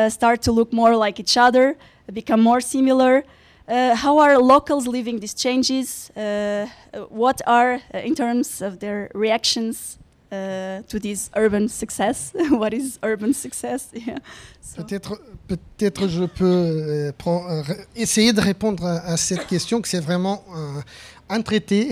[0.09, 1.75] start to look more like each other,
[2.13, 3.23] become more similar.
[3.67, 6.11] Uh, how are locals living these changes?
[6.15, 6.67] Uh,
[7.09, 9.97] what are, uh, in terms of their reactions
[10.31, 12.33] uh, to this urban success?
[12.49, 13.89] what is urban success?
[14.05, 14.19] Yeah.
[14.75, 17.63] Peut-être, peut-être je peux euh, euh,
[17.95, 20.43] essayer de répondre à, à cette question, que c'est vraiment
[21.31, 21.89] un traité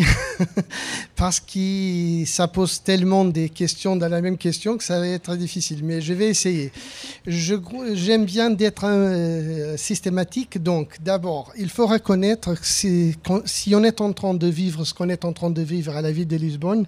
[1.15, 5.35] parce que ça pose tellement des questions dans la même question que ça va être
[5.35, 5.79] difficile.
[5.83, 6.71] Mais je vais essayer.
[7.25, 10.61] J'aime bien d'être euh, systématique.
[10.61, 14.93] Donc, d'abord, il faut reconnaître que si, si on est en train de vivre ce
[14.93, 16.85] qu'on est en train de vivre à la ville de Lisbonne,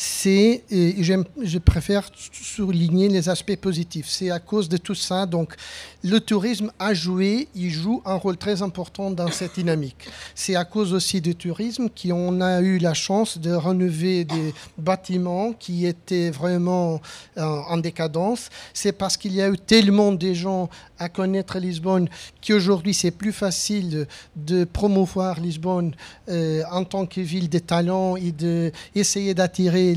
[0.00, 4.06] c'est, je préfère souligner les aspects positifs.
[4.08, 5.26] C'est à cause de tout ça.
[5.26, 5.56] Donc,
[6.04, 10.08] le tourisme a joué, il joue un rôle très important dans cette dynamique.
[10.36, 15.52] C'est à cause aussi du tourisme qu'on a eu la chance de renouveler des bâtiments
[15.52, 17.00] qui étaient vraiment
[17.36, 18.50] euh, en décadence.
[18.72, 22.08] C'est parce qu'il y a eu tellement de gens à connaître Lisbonne
[22.46, 24.06] qu'aujourd'hui c'est plus facile
[24.36, 25.94] de promouvoir Lisbonne
[26.28, 29.94] euh, en tant que ville de talent et d'essayer d'attirer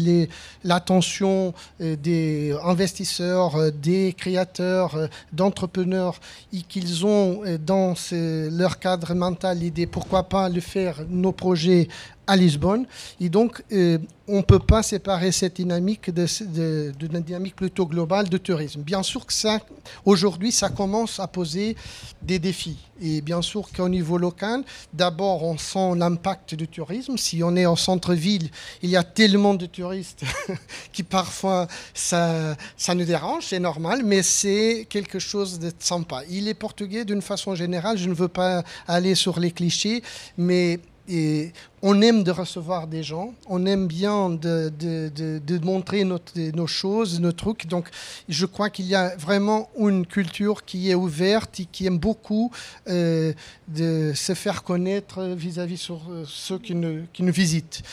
[0.64, 6.20] l'attention euh, des investisseurs, des créateurs, d'entrepreneurs
[6.54, 11.88] et qu'ils ont euh, dans leur cadre mental l'idée pourquoi pas le faire nos projets
[12.32, 12.86] à Lisbonne.
[13.20, 18.38] Et donc, euh, on ne peut pas séparer cette dynamique d'une dynamique plutôt globale de
[18.38, 18.84] tourisme.
[18.84, 19.60] Bien sûr que ça,
[20.06, 21.76] aujourd'hui, ça commence à poser
[22.22, 22.78] des défis.
[23.02, 24.64] Et bien sûr qu'au niveau local,
[24.94, 27.18] d'abord, on sent l'impact du tourisme.
[27.18, 28.50] Si on est en centre-ville,
[28.82, 30.24] il y a tellement de touristes
[30.94, 36.22] qui parfois, ça, ça nous dérange, c'est normal, mais c'est quelque chose de sympa.
[36.30, 40.02] Il est portugais d'une façon générale, je ne veux pas aller sur les clichés,
[40.38, 40.80] mais
[41.12, 47.34] et on aime de recevoir des gens, on aime bien de, montrer nos choses, nos
[47.34, 47.68] trucs.
[47.68, 47.90] Donc,
[48.30, 52.50] je crois qu'il y a vraiment une culture qui est ouverte et qui aime beaucoup
[52.88, 53.34] euh,
[53.68, 57.84] de se faire connaître vis-à-vis sur euh, ceux qui nous visitent.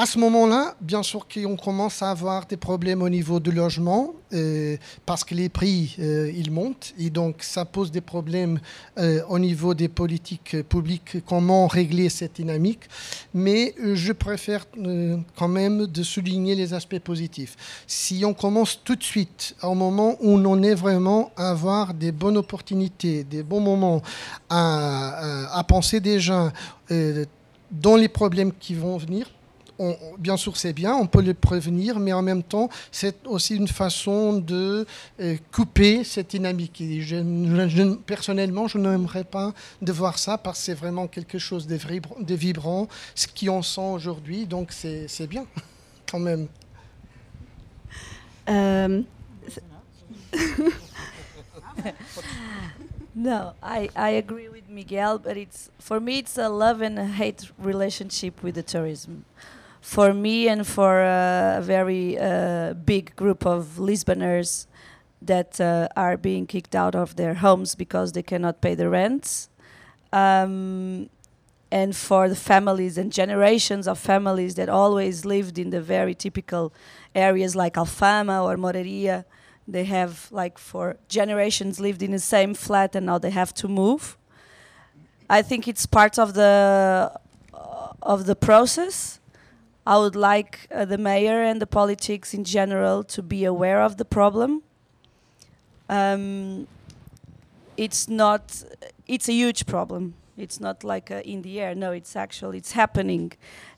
[0.00, 4.14] À ce moment-là, bien sûr qu'on commence à avoir des problèmes au niveau du logement
[4.32, 8.60] euh, parce que les prix euh, ils montent et donc ça pose des problèmes
[8.96, 11.16] euh, au niveau des politiques publiques.
[11.26, 12.82] Comment régler cette dynamique
[13.34, 14.66] Mais je préfère
[15.34, 17.56] quand même de souligner les aspects positifs.
[17.88, 22.12] Si on commence tout de suite au moment où on est vraiment à avoir des
[22.12, 24.00] bonnes opportunités, des bons moments,
[24.48, 26.52] à penser déjà
[27.72, 29.26] dans les problèmes qui vont venir
[30.18, 33.68] bien sûr, c'est bien, on peut le prévenir, mais en même temps, c'est aussi une
[33.68, 34.86] façon de
[35.20, 36.82] euh, couper cette dynamique.
[38.06, 41.78] personnellement, je n'aimerais pas de voir ça parce que c'est vraiment quelque chose de,
[42.20, 45.46] de vibrant, ce qu'on sent aujourd'hui, donc c'est bien,
[46.10, 46.48] quand même.
[48.48, 49.04] Um,
[53.14, 57.50] no, I, I agree with Miguel, but it's for me it's a love and hate
[57.58, 59.26] relationship with the tourism.
[59.80, 64.66] For me and for a very uh, big group of Lisboners
[65.22, 69.48] that uh, are being kicked out of their homes because they cannot pay the rents.
[70.12, 71.10] Um,
[71.70, 76.72] and for the families and generations of families that always lived in the very typical
[77.14, 79.24] areas like Alfama or Mouraria,
[79.66, 83.68] they have like for generations lived in the same flat and now they have to
[83.68, 84.16] move.
[85.28, 87.12] I think it's part of the
[87.52, 87.58] uh,
[88.02, 89.17] of the process
[89.88, 93.96] I would like uh, the mayor and the politics in general to be aware of
[93.96, 94.62] the problem.
[95.88, 96.66] Um,
[97.78, 98.64] it's not.
[99.06, 100.12] It's a huge problem.
[100.36, 101.74] It's not like uh, in the air.
[101.74, 103.32] No, it's actually it's happening,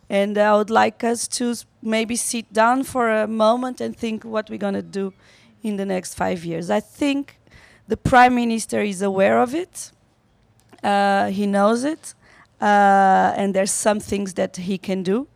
[0.09, 4.51] and I would like us to maybe sit down for a moment and think what
[4.51, 5.13] we're gonna do
[5.63, 6.71] in the next five years.
[6.71, 7.39] I think
[7.87, 9.93] the prime minister is aware of it.
[10.83, 12.15] Uh, he knows it,
[12.61, 15.29] uh, and there's some things that he can do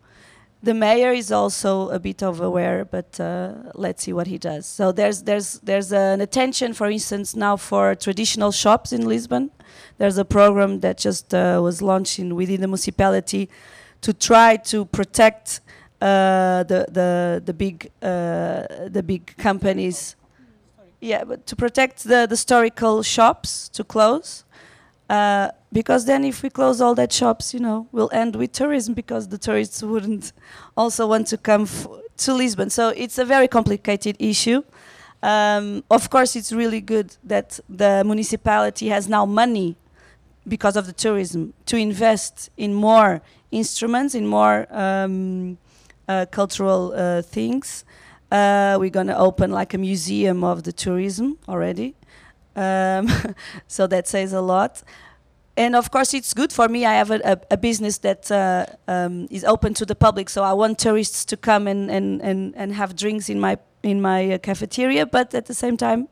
[0.65, 4.67] the mayor is also a bit of aware, but uh, let's see what he does.
[4.67, 9.51] So there's there's there's an attention, for instance, now for traditional shops in Lisbon.
[9.99, 13.49] There's a program that just uh, was launched in, within the municipality
[14.01, 15.61] to try to protect
[16.01, 20.17] uh, the the the big uh, the big companies.
[21.01, 24.44] Yeah, but to protect the, the historical shops to close.
[25.15, 28.95] Uh, because then if we close all that shops, you know, we'll end with tourism
[28.95, 30.33] because the tourists wouldn't
[30.77, 31.67] also want to come
[32.25, 32.69] to Lisbon.
[32.71, 34.63] So it's a very complicated issue.
[35.23, 39.77] Um, of course, it's really good that the municipality has now money
[40.55, 45.59] because of the tourism to invest in more instruments, in more um,
[46.09, 47.85] uh, cultural uh, things.
[48.33, 51.95] Uh, we're going to open like a museum of the tourism already.
[52.57, 53.09] Um,
[53.67, 54.83] so that says a lot
[55.57, 58.67] and of course it's good for me i have a, a, a business that uh,
[58.89, 62.55] um, is open to the public so i want tourists to come and, and, and,
[62.57, 66.09] and have drinks in my in my uh, cafeteria but at the same time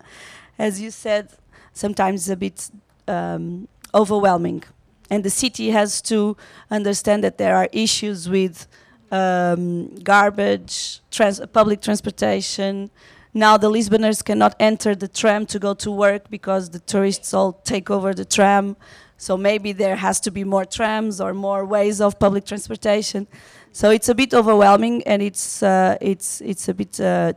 [0.59, 1.29] as you said
[1.73, 2.71] sometimes it's a bit
[3.09, 4.63] um, overwhelming
[5.11, 6.37] and the city has to
[6.71, 8.67] understand that there are issues with
[9.13, 12.91] um, garbage, trans public transportation.
[13.35, 17.53] Now the Lisboners cannot enter the tram to go to work because the tourists all
[17.53, 18.77] take over the tram.
[19.23, 23.29] So maybe there has to be more trams or more ways of public transportation.
[23.71, 27.33] So it's a bit overwhelming and it's uh, it's it's a bit uh,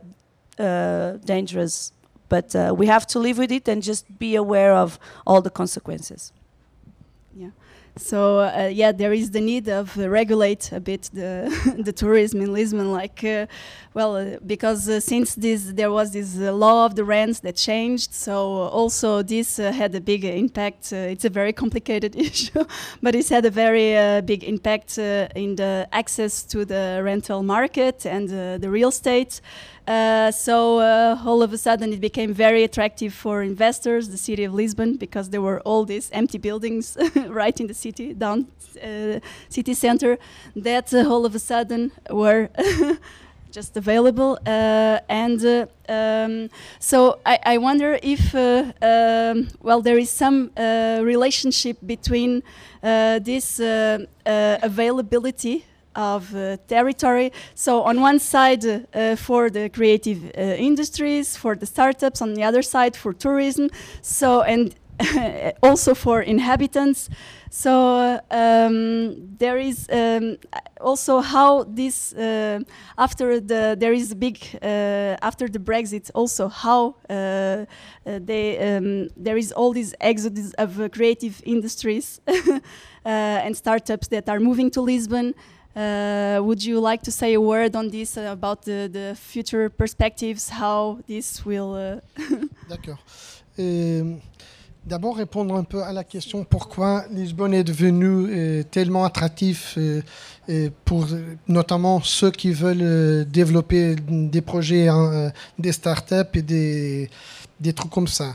[0.58, 1.92] uh, dangerous.
[2.28, 5.50] But uh, we have to live with it and just be aware of all the
[5.50, 6.32] consequences.
[7.98, 12.42] So uh, yeah, there is the need of uh, regulate a bit the the tourism
[12.42, 13.46] in Lisbon, like uh,
[13.94, 17.56] well, uh, because uh, since this there was this uh, law of the rents that
[17.56, 20.92] changed, so also this had a big impact.
[20.92, 22.64] it's a very complicated issue,
[23.02, 28.28] but it's had a very big impact in the access to the rental market and
[28.28, 29.40] the real estate.
[29.86, 34.42] Uh, so uh, all of a sudden it became very attractive for investors, the city
[34.42, 36.96] of Lisbon, because there were all these empty buildings
[37.28, 38.48] right in the city, down
[38.82, 40.18] uh, city center,
[40.56, 42.48] that uh, all of a sudden were
[43.52, 44.36] just available.
[44.44, 52.42] Uh, and um, so I, I, wonder if, um, well, there is some relationship between
[52.82, 53.60] this
[54.24, 55.64] availability
[55.96, 57.32] of uh, territory.
[57.54, 62.44] So on one side uh, for the creative uh, industries, for the startups, on the
[62.44, 63.70] other side for tourism.
[64.02, 64.74] So and
[65.62, 67.08] also for inhabitants.
[67.50, 70.36] So um, there is um,
[70.80, 72.60] also how this uh,
[72.98, 77.66] after the there is big uh, after the Brexit also how uh,
[78.04, 82.20] they um, there is all these exodus of creative industries
[83.04, 85.34] and startups that are moving to Lisbon.
[85.76, 90.48] Uh, would you like to say a word on this uh, about the, future perspectives,
[90.48, 91.74] how this will?
[91.74, 92.00] Uh
[92.70, 92.98] D'accord.
[93.58, 94.14] Euh,
[94.86, 100.00] d'abord, répondre un peu à la question pourquoi Lisbonne est devenu euh, tellement attractif euh,
[100.86, 101.08] pour
[101.46, 107.10] notamment ceux qui veulent développer des projets, hein, des startups et des,
[107.60, 108.34] des trucs comme ça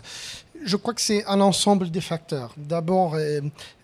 [0.63, 2.53] je crois que c'est un ensemble des facteurs.
[2.55, 3.17] D'abord,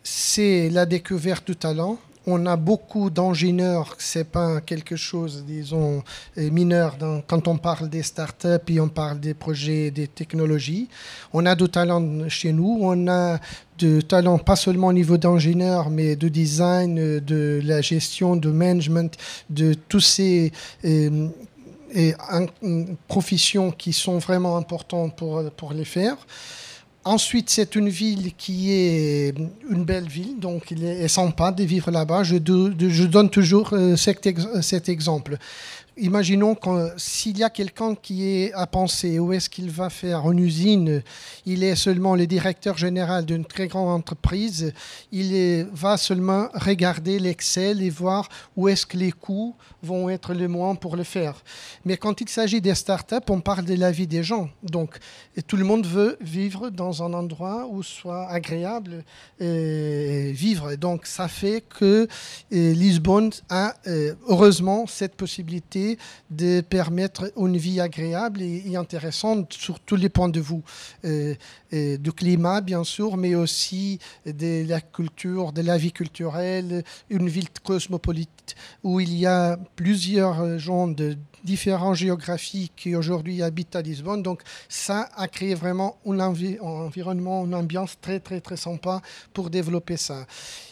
[0.03, 1.97] c'est la découverte du talent
[2.27, 6.03] on a beaucoup d'ingénieurs, c'est pas quelque chose, disons,
[6.37, 10.89] euh, mineur quand on parle des startups et on parle des projets, des technologies.
[11.31, 13.39] On a du talent chez nous, on a
[13.77, 19.15] du talent pas seulement au niveau d'ingénieur, mais de design, de la gestion, de management,
[19.49, 20.51] de tous ces
[20.83, 21.29] euh,
[23.07, 26.17] professions qui sont vraiment importantes pour, pour les faire.
[27.07, 29.33] Ensuite, c'est une ville qui est
[29.69, 32.23] une belle ville, donc il est sympa de vivre là-bas.
[32.23, 35.37] Je, donne toujours euh, cet exemple.
[35.99, 40.29] Imaginons que s'il y a quelqu'un qui est à penser où est-ce qu'il va faire
[40.31, 41.01] une usine,
[41.45, 44.73] il est seulement le directeur général d'une très grande entreprise,
[45.11, 50.47] il va seulement regarder l'Excel et voir où est-ce que les coûts vont être le
[50.47, 51.43] moins pour le faire.
[51.83, 54.49] Mais quand il s'agit des startups, on parle de la vie des gens.
[54.61, 54.97] Donc
[55.47, 59.03] tout le monde veut vivre dans un endroit où soit agréable
[59.39, 60.75] vivre.
[60.75, 62.07] Donc ça fait que
[62.51, 65.86] Lisbonne a euh, heureusement cette possibilité
[66.29, 70.61] de permettre une vie agréable et, intéressante sur tous les points de vue.
[71.05, 71.35] Euh,
[71.73, 77.27] euh, du climat, bien sûr, mais aussi de la culture, de la vie culturelle, une
[77.27, 83.81] ville cosmopolite où il y a plusieurs gens de différentes géographies qui aujourd'hui habitent à
[83.81, 84.21] Lisbonne.
[84.21, 89.01] Donc ça a créé vraiment un, environnement, une ambiance très très très sympa
[89.33, 90.25] pour développer ça.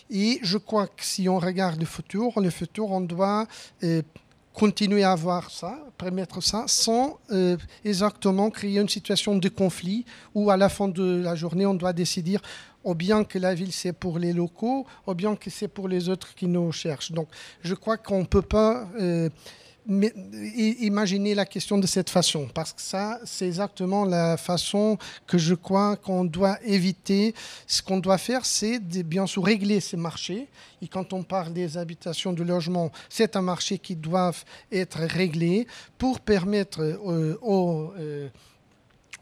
[0.10, 3.48] Et je crois que si on regarde le futur, le futur, on doit
[3.84, 4.02] euh,
[4.56, 10.50] continuer à avoir ça, permettre ça, sans euh, exactement créer une situation de conflit où
[10.50, 12.38] à la fin de la journée, on doit décider
[12.84, 16.08] ou bien que la ville c'est pour les locaux, ou bien que c'est pour les
[16.08, 17.12] autres qui nous cherchent.
[17.12, 17.28] Donc
[17.62, 18.88] je crois qu'on ne peut pas...
[19.00, 19.30] Euh,
[19.88, 20.14] mais,
[20.80, 25.54] imaginez la question de cette façon, parce que ça, c'est exactement la façon que je
[25.54, 27.34] crois qu'on doit éviter.
[27.68, 30.48] Ce qu'on doit faire, c'est bien sûr régler ces marchés.
[30.82, 34.32] Et quand on parle des habitations, de logement, c'est un marché qui doit
[34.72, 35.68] être réglé
[35.98, 37.94] pour permettre euh, aux...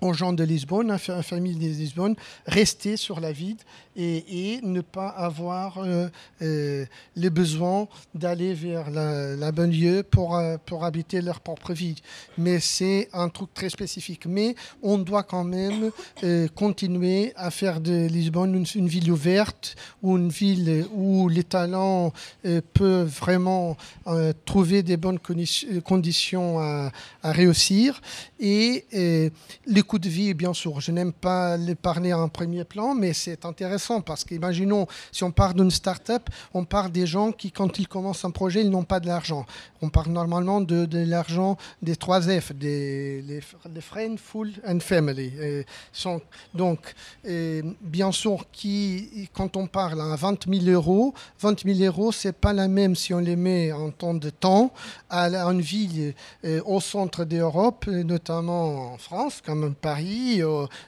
[0.04, 3.58] Euh, aux gens de Lisbonne, à la famille de Lisbonne, rester sur la ville
[3.96, 6.08] et, ne pas avoir euh,
[6.42, 6.86] euh,
[7.16, 11.96] le besoin d'aller vers la, la banlieue pour, euh, pour habiter leur propre vie.
[12.38, 14.26] Mais c'est un truc très spécifique.
[14.26, 15.92] Mais on doit quand même
[16.56, 22.12] continuer à faire de Lisbonne une, ville ouverte, ou une ville où les talents
[22.74, 23.78] peuvent vraiment
[24.46, 26.92] trouver des bonnes conditions à,
[27.22, 28.02] à réussir.
[28.40, 28.86] Et
[29.66, 33.46] les de vie, bien sûr, je n'aime pas le parler en premier plan, mais c'est
[33.46, 37.88] intéressant parce qu'imaginons, si on parle d'une start-up, on parle des gens qui, quand ils
[37.88, 39.46] commencent un projet, ils n'ont pas de l'argent.
[39.82, 45.34] On parle normalement de, l'argent des trois F, des les, friends, full and family.
[45.92, 46.22] sont,
[46.54, 46.94] donc,
[47.82, 52.54] bien sûr, qui, quand on parle à 20 000 euros, 20 000 euros, c'est pas
[52.54, 54.72] la même si on les met en temps de temps
[55.10, 56.14] à une ville
[56.66, 60.42] au centre d'Europe, notamment en France, comme Paris,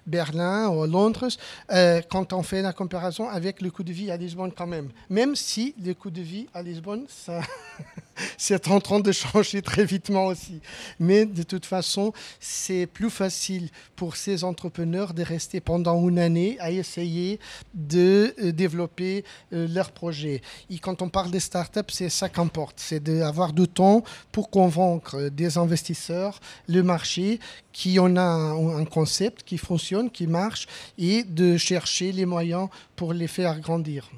[0.05, 1.27] Berlin, ou Londres,
[1.71, 4.89] euh, quand on fait la comparaison avec le coût de vie à Lisbonne quand même.
[5.09, 7.41] Même si le coût de vie à Lisbonne, ça...
[8.37, 10.59] c'est en train de changer très vitement aussi.
[10.99, 16.57] Mais de toute façon, c'est plus facile pour ces entrepreneurs de rester pendant une année
[16.59, 17.39] à essayer
[17.73, 20.41] de euh, développer euh, leur projet.
[20.69, 25.29] Et quand on parle des startups, c'est ça qu'importe, c'est d'avoir du temps pour convaincre
[25.29, 27.39] des investisseurs, le marché,
[27.71, 33.13] qui en a un concept qui fonctionne, qui marche, et de chercher les moyens pour
[33.13, 34.09] les faire grandir.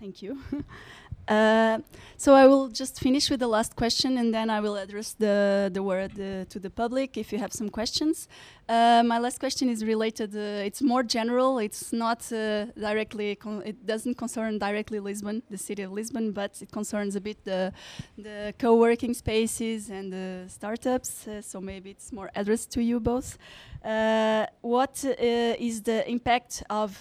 [0.00, 0.30] Thank.
[1.28, 1.78] Uh,
[2.16, 5.70] so I will just finish with the last question, and then I will address the
[5.72, 8.28] the word uh, to the public if you have some questions.
[8.68, 10.36] Uh, my last question is related.
[10.36, 11.58] Uh, it's more general.
[11.58, 13.38] It's not uh, directly.
[13.64, 17.72] it doesn't concern directly Lisbon, the city of Lisbon, but it concerns a bit the
[18.18, 21.26] the co-working spaces and the startups.
[21.26, 23.38] Uh, so maybe it's more addressed to you both.
[23.82, 25.14] Uh, what uh,
[25.58, 26.98] is the impact of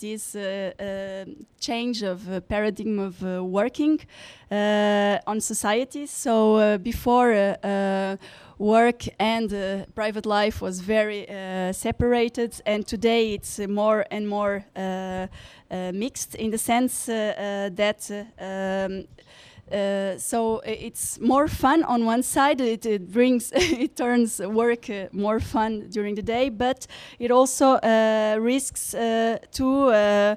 [0.00, 0.36] this
[1.60, 4.00] change of paradigm of working
[4.50, 6.06] on society?
[6.06, 7.56] So before
[8.60, 14.28] work and uh, private life was very uh, separated, and today it's uh, more and
[14.28, 14.64] more
[15.92, 19.06] mixed in the sense that um,
[19.72, 22.60] uh, so it's more fun on one side.
[22.60, 26.86] It, it brings, it turns work uh, more fun during the day, but
[27.18, 30.36] it also uh, risks uh, to uh,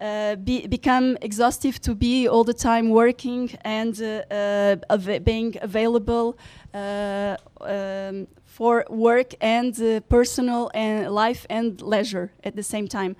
[0.00, 5.56] Uh, be, become exhaustive to be all the time working and uh, uh, av being
[5.62, 6.36] available
[6.74, 13.14] um, for work and personal and life and leisure at the same time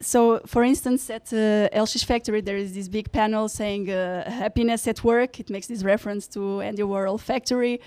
[0.00, 4.86] so, for instance, at uh, LX Factory, there is this big panel saying uh, happiness
[4.86, 5.40] at work.
[5.40, 7.80] It makes this reference to Andy Warhol Factory.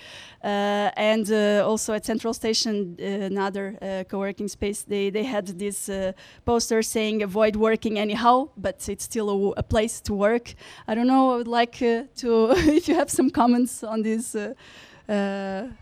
[0.44, 5.24] Uh, and uh, also at Central Station, uh, another uh, co working space, they, they
[5.24, 5.88] had this
[6.44, 10.54] poster saying avoid working anyhow, but it's still a, a place to work.
[10.86, 14.34] I don't know, I would like to, if you have some comments on this.
[15.08, 15.72] in,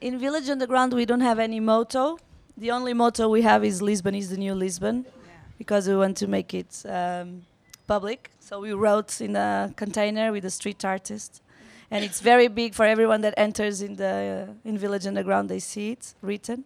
[0.00, 2.18] in Village Underground, we don't have any motto.
[2.56, 5.32] The only motto we have is Lisbon is the new Lisbon, yeah.
[5.58, 7.42] because we want to make it um,
[7.88, 8.30] public.
[8.38, 11.42] So we wrote in a container with a street artist,
[11.90, 15.48] and it's very big for everyone that enters in the uh, in Village Underground.
[15.48, 16.62] They see it written.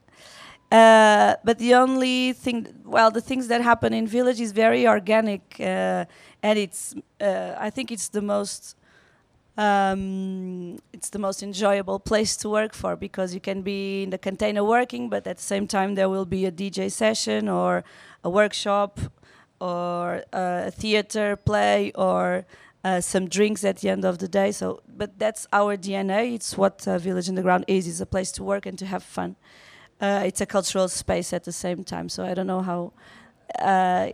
[0.70, 5.56] Uh, but the only thing, well, the things that happen in Village is very organic,
[5.58, 6.04] uh,
[6.42, 6.94] and it's.
[7.18, 8.76] Uh, I think it's the most
[9.58, 14.18] um, it's the most enjoyable place to work for because you can be in the
[14.18, 17.82] container working, but at the same time there will be a DJ session or
[18.22, 19.00] a workshop
[19.60, 22.46] or a theater play or
[22.84, 24.52] uh, some drinks at the end of the day.
[24.52, 26.34] So, but that's our DNA.
[26.34, 29.34] It's what uh, Village Underground is: It's a place to work and to have fun.
[30.00, 32.08] Uh, it's a cultural space at the same time.
[32.08, 32.92] So I don't know how
[33.58, 34.10] uh,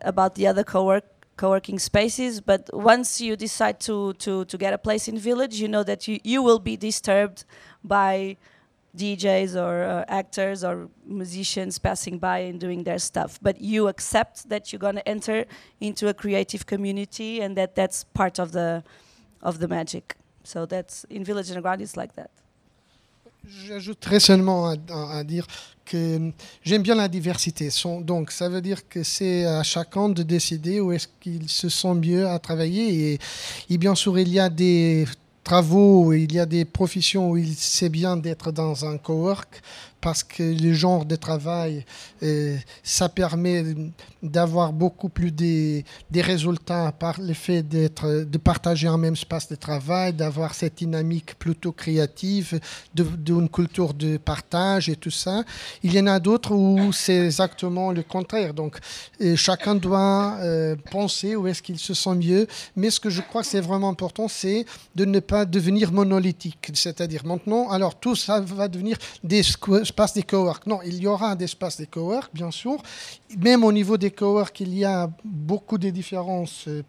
[0.00, 1.04] about the other co-work
[1.36, 5.68] co-working spaces but once you decide to, to, to get a place in village you
[5.68, 7.44] know that you, you will be disturbed
[7.82, 8.36] by
[8.96, 13.38] DJs or uh, actors or musicians passing by and doing their stuff.
[13.40, 15.44] But you accept that you're going to enter
[15.80, 18.82] into a creative community and that that's part of the
[19.42, 20.16] of the magic.
[20.42, 22.30] So that's in village underground it's like that
[23.66, 25.46] J'ajouterais seulement à, dire
[25.84, 26.30] que
[26.62, 27.68] j'aime bien la diversité.
[28.02, 31.94] Donc, ça veut dire que c'est à chacun de décider où est-ce qu'il se sent
[31.94, 33.12] mieux à travailler.
[33.12, 33.18] Et,
[33.70, 35.06] et, bien sûr, il y a des
[35.42, 39.62] travaux, il y a des professions où il c'est bien d'être dans un cowork
[40.00, 41.84] parce que le genre de travail,
[42.22, 43.64] euh, ça permet
[44.22, 49.48] d'avoir beaucoup plus des, des, résultats par le fait d'être, de partager un même espace
[49.48, 52.60] de travail, d'avoir cette dynamique plutôt créative,
[52.94, 55.44] d'une culture de partage et tout ça.
[55.82, 58.54] Il y en a d'autres où c'est exactement le contraire.
[58.54, 58.78] Donc,
[59.20, 62.46] euh, chacun doit euh, penser où est-ce qu'il se sent mieux.
[62.76, 66.70] Mais ce que je crois que c'est vraiment important, c'est de ne pas devenir monolithique.
[66.74, 69.42] C'est-à-dire maintenant, alors tout ça va devenir des
[69.90, 70.66] espace des cowork.
[70.66, 72.78] Non, il y aura des espaces des cowork, bien sûr.
[73.38, 76.82] Même au niveau des cowork, il y a beaucoup de différences euh,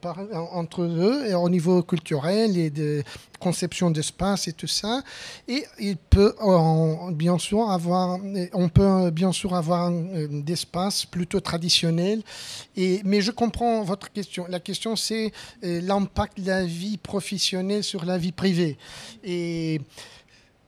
[0.62, 3.04] entre eux, au niveau culturel et de
[3.40, 5.02] conception d'espace et tout ça.
[5.48, 6.36] Et il peut,
[7.14, 8.20] bien sûr, avoir,
[8.54, 12.22] on peut bien sûr avoir des espaces plutôt traditionnels.
[12.76, 14.46] Et, mais je comprends votre question.
[14.48, 15.32] La question, c'est
[15.64, 18.78] euh, l'impact de la vie professionnelle sur la vie privée.
[19.24, 19.82] Et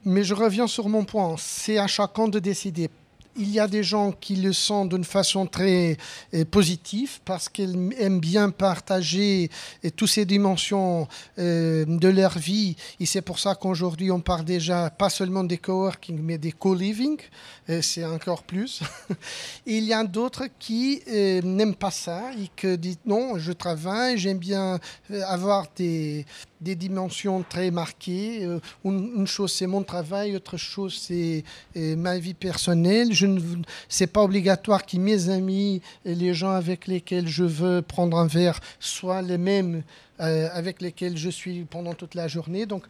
[0.04, 1.36] mais je reviens sur mon point.
[1.38, 2.90] C'est à chacun de décider
[3.36, 5.96] il y a des gens qui le sont d'une façon très
[6.34, 9.50] euh, positive parce qu'ils aiment bien partager
[9.84, 12.76] euh, toutes ces dimensions euh, de leur vie.
[13.00, 17.18] Et c'est pour ça qu'aujourd'hui, on parle déjà pas seulement des coworking, mais des co-living.
[17.80, 18.82] c'est encore plus.
[19.66, 21.02] il y a d'autres qui
[21.42, 24.78] n'aiment pas ça et qui disent non, je travaille, j'aime bien
[25.26, 26.26] avoir des
[26.64, 28.44] des dimensions très marquées.
[28.44, 31.44] Euh, une, chose, c'est mon travail, autre chose, c'est
[31.76, 33.12] euh, ma vie personnelle.
[33.12, 33.40] Je ne,
[33.88, 38.58] c'est pas obligatoire que mes amis les gens avec lesquels je veux prendre un verre
[38.80, 39.82] soient les mêmes
[40.20, 42.66] euh, avec lesquels je suis pendant toute la journée.
[42.66, 42.84] Donc,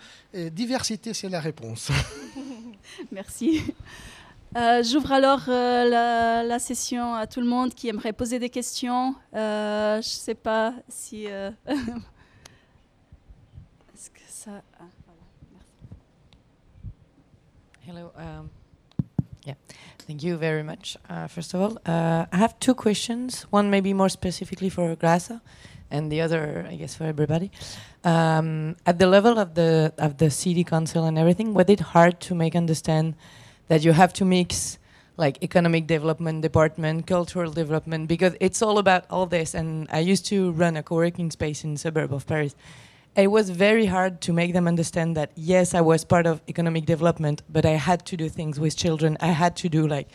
[0.53, 1.91] diversité, c'est la réponse.
[3.13, 3.61] Merci.
[4.83, 9.17] J'ouvre alors la, session à tout le monde qui aimerait poser des questions.
[9.33, 11.27] je ne sais pas si
[17.87, 18.13] Hello.
[18.17, 18.51] Um,
[19.45, 19.53] yeah,
[20.07, 20.97] thank you very much.
[21.07, 23.43] Uh, first of all, uh, I have two questions.
[23.51, 25.43] One maybe more specifically for Graça,
[25.91, 27.51] and the other, I guess, for everybody.
[28.03, 32.21] Um, at the level of the of the city council and everything, was it hard
[32.21, 33.17] to make understand
[33.69, 34.79] that you have to mix
[35.19, 39.55] like economic development department, cultural development, because it's all about all this.
[39.55, 42.57] And I used to run a co-working space in suburb of Paris,
[43.17, 46.85] it was very hard to make them understand that yes, I was part of economic
[46.85, 49.17] development, but I had to do things with children.
[49.21, 50.09] I had to do like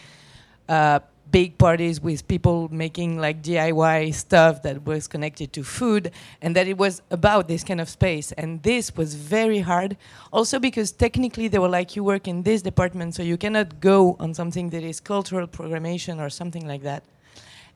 [0.67, 0.99] uh,
[1.31, 6.67] big parties with people making like DIY stuff that was connected to food, and that
[6.67, 8.33] it was about this kind of space.
[8.33, 9.95] And this was very hard,
[10.33, 14.17] also because technically they were like, you work in this department, so you cannot go
[14.19, 17.03] on something that is cultural programming or something like that.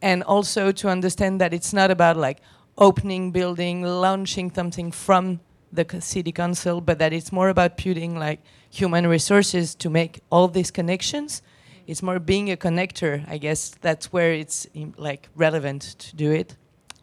[0.02, 2.42] And also to understand that it's not about like
[2.78, 5.40] opening building, launching something from
[5.72, 10.48] the city council, but that it's more about putting like human resources to make all
[10.48, 11.42] these connections.
[11.88, 13.76] It's more being a connector, I guess.
[13.82, 14.68] That's where it's
[14.98, 16.56] like relevant to do it.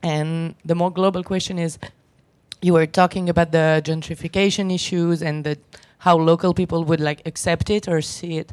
[0.02, 1.78] And the more global question is,
[2.62, 5.58] you were talking about the gentrification issues and the,
[5.98, 8.52] how local people would like accept it or see it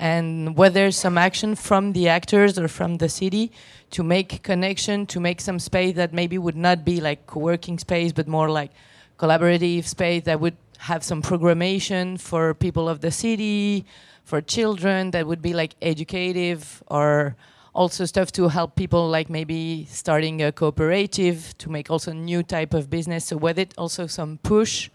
[0.00, 3.52] and whether some action from the actors or from the city
[3.90, 8.10] to make connection, to make some space that maybe would not be like co-working space,
[8.10, 8.70] but more like
[9.18, 13.84] collaborative space that would have some programmation for people of the city,
[14.24, 17.36] for children that would be like educative or
[17.74, 22.72] also stuff to help people like maybe starting a cooperative to make also new type
[22.72, 23.26] of business.
[23.26, 24.88] So with it also some push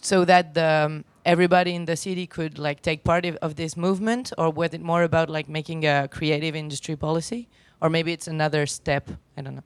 [0.00, 4.32] so that the um, everybody in the city could like take part of this movement,
[4.38, 7.48] or was it more about like making a creative industry policy,
[7.80, 9.10] or maybe it's another step?
[9.36, 9.64] I don't know.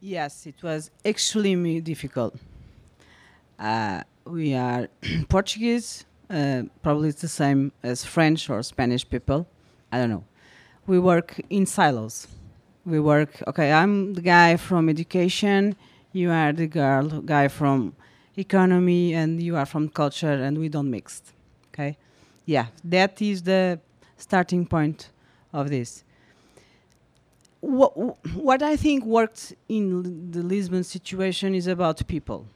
[0.00, 2.36] Yes, it was extremely difficult.
[3.58, 4.88] Uh, we are
[5.28, 9.48] Portuguese, uh, probably it's the same as French or Spanish people.
[9.90, 10.24] I don't know.
[10.86, 12.28] We work in silos.
[12.86, 15.76] We work, okay, I'm the guy from education,
[16.12, 17.94] you are the girl, guy from
[18.38, 21.22] economy and you are from culture and we don't mix
[21.72, 21.96] okay?
[22.46, 23.80] Yeah that is the
[24.16, 25.10] starting point
[25.52, 26.04] of this.
[27.60, 27.92] What,
[28.34, 32.46] what i think worked in the lisbon situation is about people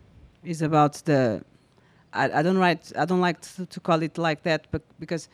[0.44, 1.44] is about the
[2.12, 5.28] I, I don't write i don't like to, to, call it like that but because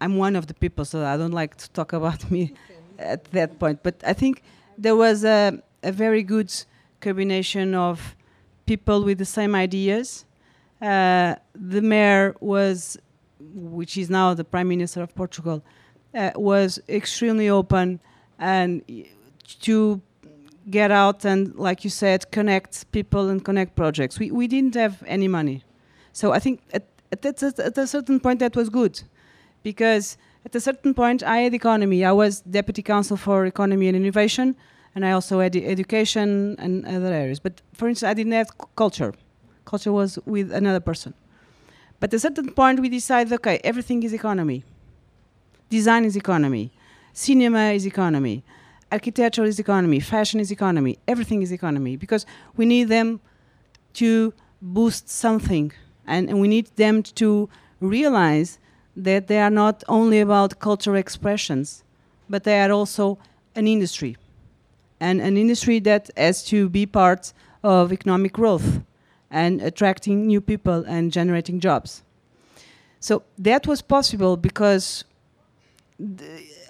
[0.00, 2.52] i'm one of the people so i don't like to talk about me
[2.98, 3.82] at that point.
[3.82, 4.42] But i think
[4.76, 6.52] there was a, a very good
[7.00, 8.14] combination of
[8.68, 10.26] people with the same ideas.
[10.80, 11.34] Uh,
[11.74, 12.98] the mayor was,
[13.78, 15.58] which is now the prime minister of Portugal,
[16.14, 17.98] uh, was extremely open
[18.38, 18.70] and
[19.66, 20.00] to
[20.70, 24.18] get out and, like you said, connect people and connect projects.
[24.18, 25.64] We, we didn't have any money.
[26.12, 28.94] So I think at, at, at a certain point that was good
[29.62, 32.04] because at a certain point I had economy.
[32.04, 34.56] I was deputy council for economy and innovation
[34.98, 37.38] and I also had education and other areas.
[37.38, 39.14] But for instance, I didn't have culture.
[39.64, 41.14] Culture was with another person.
[42.00, 44.64] But at a certain point, we decided, okay, everything is economy.
[45.70, 46.72] Design is economy.
[47.12, 48.42] Cinema is economy.
[48.90, 50.00] Architecture is economy.
[50.00, 50.98] Fashion is economy.
[51.06, 52.26] Everything is economy because
[52.56, 53.20] we need them
[54.00, 55.70] to boost something,
[56.08, 57.48] and, and we need them to
[57.80, 58.58] realize
[58.96, 61.84] that they are not only about cultural expressions,
[62.28, 63.16] but they are also
[63.54, 64.16] an industry,
[65.00, 67.32] and an industry that has to be part
[67.62, 68.82] of economic growth
[69.30, 72.02] and attracting new people and generating jobs.
[73.00, 75.04] So that was possible because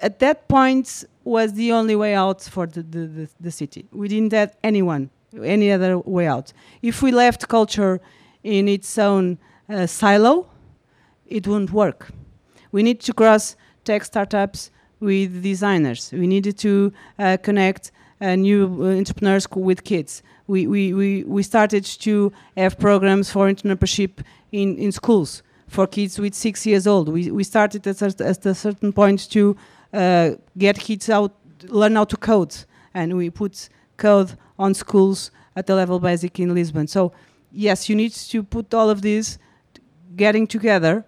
[0.01, 3.85] at that point was the only way out for the, the, the, the, city.
[3.91, 5.09] We didn't have anyone,
[5.43, 6.51] any other way out.
[6.81, 8.01] If we left culture
[8.43, 9.37] in its own
[9.69, 10.47] uh, silo,
[11.27, 12.11] it wouldn't work.
[12.71, 16.11] We need to cross tech startups with designers.
[16.11, 17.91] We needed to uh, connect
[18.21, 20.23] uh, new uh, entrepreneurs with kids.
[20.47, 26.19] We, we, we, we started to have programs for entrepreneurship in, in schools for kids
[26.19, 27.09] with six years old.
[27.09, 29.55] We, we started at, at a certain point to
[29.93, 31.33] uh, get kids out,
[31.67, 32.55] learn how to code,
[32.93, 36.87] and we put code on schools at the level basic in Lisbon.
[36.87, 37.11] So
[37.51, 39.37] yes, you need to put all of this
[40.15, 41.05] getting together,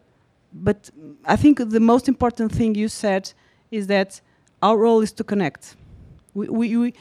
[0.54, 0.90] but
[1.26, 3.34] I think the most important thing you said
[3.72, 4.22] is that
[4.62, 5.76] our role is to connect.
[6.34, 6.94] We, we, we,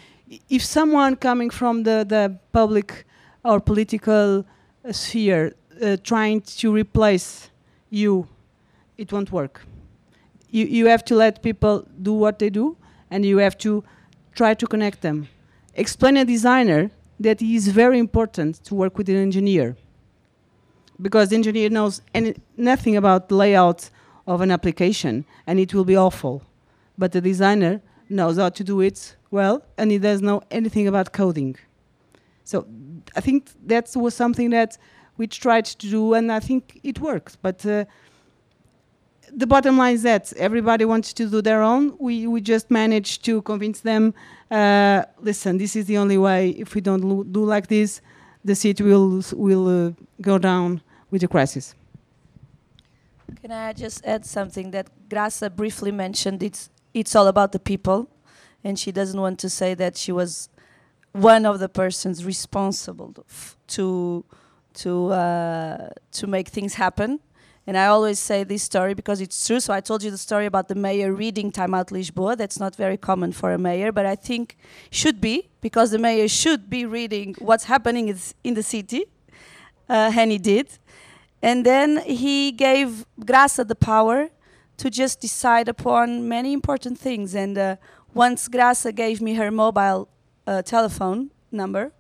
[0.49, 3.07] if someone coming from the, the public
[3.45, 4.45] or political
[4.91, 7.51] sphere uh, trying to replace
[7.91, 8.27] you,
[8.97, 9.63] it won't work.
[10.51, 12.77] You, you have to let people do what they do,
[13.11, 13.85] and you have to
[14.35, 15.29] try to connect them.
[15.75, 19.77] Explain a designer that it is very important to work with an engineer,
[21.01, 23.91] because the engineer knows any, nothing about the layout
[24.27, 26.43] of an application, and it will be awful.
[26.99, 27.81] But the designer
[28.11, 31.57] knows how to do it well, and he doesn't know anything about coding.
[32.45, 32.67] So
[33.17, 34.77] I think that was something that
[35.17, 37.37] we tried to do, and I think it works.
[37.37, 37.85] But uh,
[39.33, 41.95] the bottom line is that everybody wants to do their own.
[41.99, 44.15] We, we just managed to convince them,
[44.51, 46.51] uh, listen, this is the only way.
[46.51, 48.01] If we don't do like this,
[48.45, 50.81] the city will, will uh, go down
[51.11, 51.75] with the crisis.
[53.41, 56.43] Can I just add something that Graça briefly mentioned?
[56.43, 58.09] It's, it's all about the people
[58.65, 60.49] and she doesn't want to say that she was
[61.13, 63.15] one of the persons responsible
[63.67, 64.25] to
[64.75, 67.21] to uh, to make things happen.
[67.67, 69.61] And I always say this story because it's true.
[69.61, 72.37] So I told you the story about the mayor reading Time Out Lisboa.
[72.37, 74.57] That's not very common for a mayor, but I think
[74.91, 78.09] should be because the mayor should be reading what's happening
[78.43, 79.05] in the city.
[79.89, 80.79] Uh, and he did.
[81.43, 84.31] And then he gave Graça the power
[84.81, 87.35] to just decide upon many important things.
[87.35, 87.77] And uh,
[88.15, 90.09] once Graça gave me her mobile
[90.47, 91.93] uh, telephone number,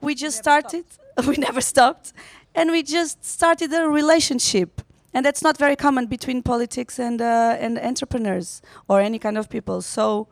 [0.00, 0.84] we just started.
[1.28, 2.12] we never stopped,
[2.54, 4.80] and we just started a relationship.
[5.14, 9.48] And that's not very common between politics and uh, and entrepreneurs or any kind of
[9.48, 9.80] people.
[9.82, 10.26] So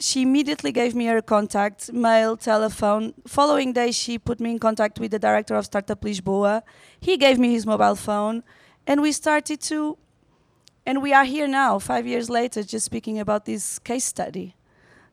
[0.00, 3.12] she immediately gave me her contact, mail, telephone.
[3.26, 6.62] Following day, she put me in contact with the director of Startup Lisboa.
[6.98, 8.42] He gave me his mobile phone,
[8.86, 9.98] and we started to
[10.86, 14.54] and we are here now, five years later, just speaking about this case study.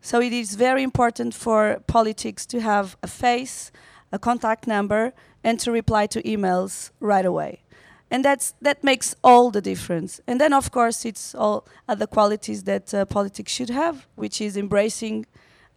[0.01, 3.71] So it is very important for politics to have a face,
[4.11, 5.13] a contact number,
[5.43, 7.63] and to reply to emails right away.
[8.11, 10.21] And that's, that makes all the difference.
[10.28, 14.55] And then, of course, it's all other qualities that uh, politics should have, which is
[14.55, 15.26] embracing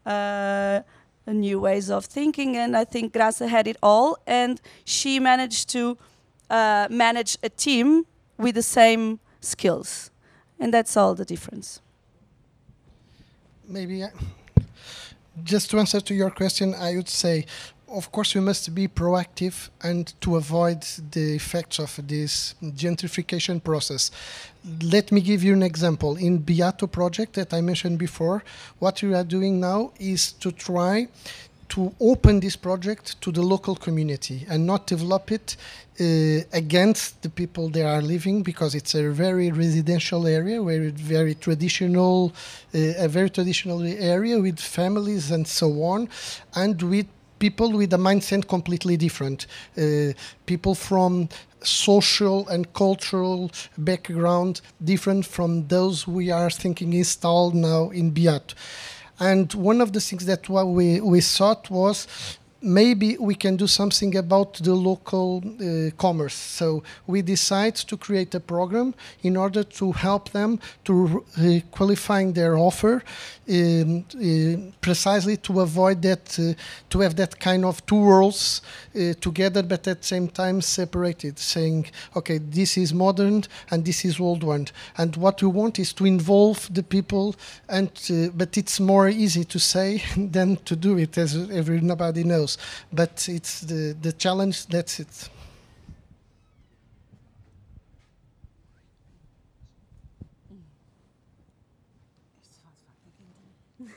[0.04, 0.82] uh,
[1.26, 2.56] new ways of thinking.
[2.58, 4.18] And I think Graça had it all.
[4.26, 5.96] And she managed to
[6.50, 8.04] uh, manage a team
[8.36, 10.10] with the same skills.
[10.58, 11.80] And that's all the difference.
[13.68, 14.10] Maybe I,
[15.42, 17.46] just to answer to your question, I would say,
[17.88, 20.82] of course, we must be proactive and to avoid
[21.12, 24.10] the effects of this gentrification process.
[24.82, 26.16] Let me give you an example.
[26.16, 28.42] In Beato project that I mentioned before,
[28.80, 31.08] what we are doing now is to try
[31.68, 35.56] to open this project to the local community and not develop it
[36.00, 36.04] uh,
[36.52, 42.32] against the people they are living because it's a very residential area, very very traditional,
[42.74, 46.08] uh, a very traditional area with families and so on,
[46.54, 47.06] and with
[47.38, 49.46] people with a mindset completely different,
[49.76, 50.12] uh,
[50.46, 51.28] people from
[51.62, 58.54] social and cultural background different from those we are thinking installed now in Beato.
[59.18, 62.06] And one of the things that we, we thought was
[62.62, 66.34] maybe we can do something about the local uh, commerce.
[66.34, 72.32] So we decide to create a program in order to help them to uh, qualifying
[72.32, 73.02] their offer
[73.48, 78.62] um, uh, precisely to avoid that, uh, to have that kind of two worlds
[78.94, 81.86] uh, together, but at the same time separated, saying,
[82.16, 84.66] okay, this is modern and this is old one.
[84.96, 87.36] And what we want is to involve the people,
[87.68, 87.90] and
[88.34, 92.45] but it's more easy to say than to do it, as everybody knows.
[92.92, 95.28] But it's the, the challenge, that's it.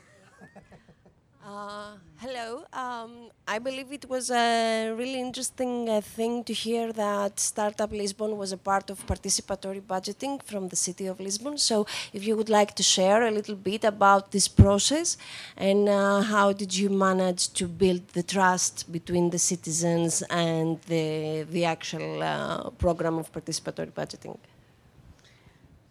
[1.42, 1.96] Uh,
[2.32, 2.64] hello.
[2.72, 3.12] Um,
[3.48, 8.52] I believe it was a really interesting uh, thing to hear that Startup Lisbon was
[8.52, 11.58] a part of participatory budgeting from the city of Lisbon.
[11.58, 15.16] So, if you would like to share a little bit about this process
[15.56, 21.46] and uh, how did you manage to build the trust between the citizens and the,
[21.50, 24.38] the actual uh, program of participatory budgeting?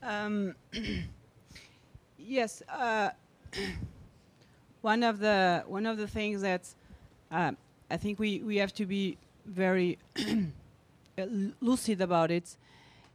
[0.01, 0.55] Um,
[2.17, 2.63] yes.
[4.81, 6.63] One of the one of the things that
[7.31, 7.51] uh,
[7.91, 9.97] I think we, we have to be very
[11.61, 12.55] lucid about it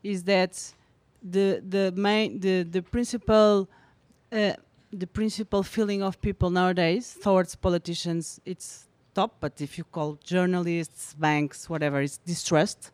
[0.03, 0.73] is that
[1.23, 3.69] the the main the the principal
[4.33, 4.53] uh,
[4.93, 11.15] the principal feeling of people nowadays towards politicians it's top but if you call journalists
[11.15, 12.91] banks whatever it's distrust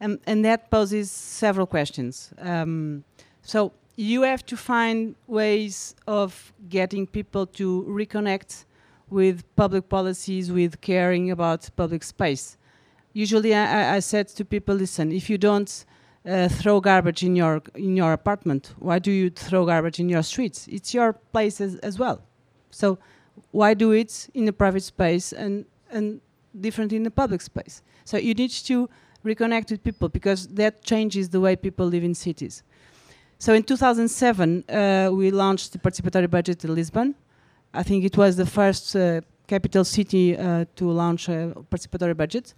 [0.00, 2.32] and and that poses several questions.
[2.38, 3.04] Um,
[3.42, 8.64] so you have to find ways of getting people to reconnect
[9.10, 12.56] with public policies, with caring about public space.
[13.12, 15.84] Usually, I, I said to people, listen, if you don't
[16.26, 20.22] uh, throw garbage in your in your apartment, why do you throw garbage in your
[20.22, 20.66] streets?
[20.68, 22.22] It's your place as, as well.
[22.70, 22.98] So,
[23.52, 26.20] why do it in the private space and and
[26.60, 27.82] different in the public space?
[28.04, 28.88] So you need to
[29.24, 32.62] reconnect with people because that changes the way people live in cities.
[33.38, 37.14] So in 2007, uh, we launched the participatory budget in Lisbon.
[37.72, 42.54] I think it was the first uh, capital city uh, to launch a participatory budget.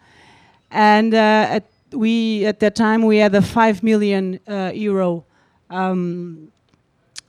[0.70, 5.24] And uh, at we at that time we had a five million uh, euro
[5.70, 6.52] um,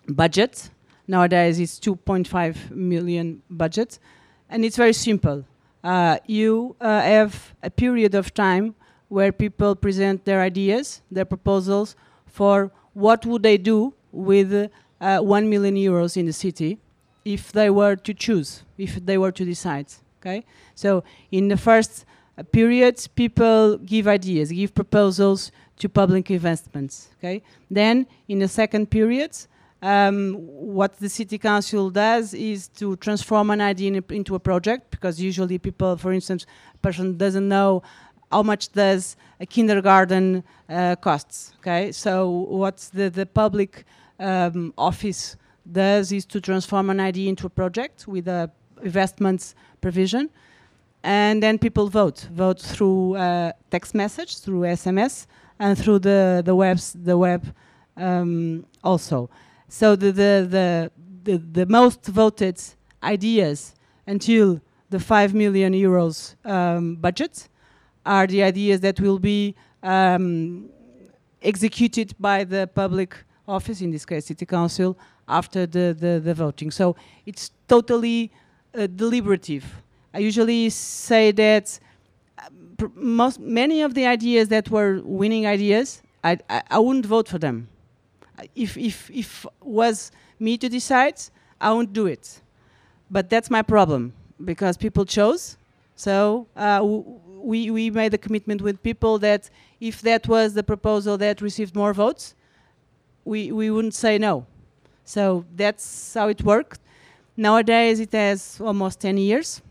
[0.07, 0.69] budget.
[1.07, 3.99] Nowadays it's 2.5 million budget,
[4.49, 5.45] and it's very simple.
[5.83, 8.75] Uh, you have a period of time
[9.07, 11.95] where people present their ideas, their proposals
[12.25, 16.79] for what would they do with uh, 1 million euros in the city
[17.23, 19.85] if they were to choose, if they were to decide.
[20.19, 20.43] Okay,
[20.73, 22.05] so in the first
[22.37, 27.09] uh, periods, people give ideas, give proposals to public investments.
[27.19, 29.47] Okay, then in the second periods,
[29.83, 34.39] um, what the city council does is to transform an idea in a, into a
[34.39, 37.83] project because usually people, for instance, a person doesn't know
[38.32, 41.53] how much does a kindergarten uh, costs.
[41.59, 43.86] Okay, so what the the public
[44.19, 45.36] um, office
[45.71, 48.49] does is to transform an idea into a project with a
[48.84, 50.30] investments provision,
[51.03, 55.28] and then people vote vote through uh, text message, through SMS,
[55.59, 57.43] and through the the webs the web
[57.95, 59.30] um, also.
[59.69, 60.91] So the the the
[61.23, 62.61] the, the most voted
[63.03, 63.75] ideas
[64.05, 67.49] until the five million euros um, budget
[68.08, 69.53] are the ideas that will be
[69.84, 70.70] um,
[71.41, 73.16] executed by the public
[73.47, 74.97] office, in this case, City Council,
[75.28, 76.72] after the, the, the voting.
[76.72, 76.95] So
[77.26, 78.32] it's totally
[78.74, 79.66] uh, deliberative.
[80.14, 81.80] I usually say that
[82.39, 87.28] um, most many of the ideas that were winning ideas, I, I, I wouldn't vote
[87.28, 87.68] for them.
[88.55, 91.22] If, if, if was me to decide,
[91.60, 92.41] I won't do it.
[93.12, 95.58] But that's my problem because people chose.
[95.95, 96.82] So uh,
[97.47, 101.73] we, we made a commitment with people that if that was the proposal that received
[101.77, 102.35] more votes,
[103.23, 104.45] we, we wouldn't say no.
[105.05, 106.81] So that's how it worked.
[107.37, 109.61] Nowadays, it has almost 10 years.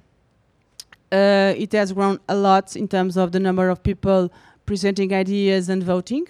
[1.13, 4.33] Uh, it has grown a lot in terms of the number of people
[4.65, 6.27] presenting ideas and voting.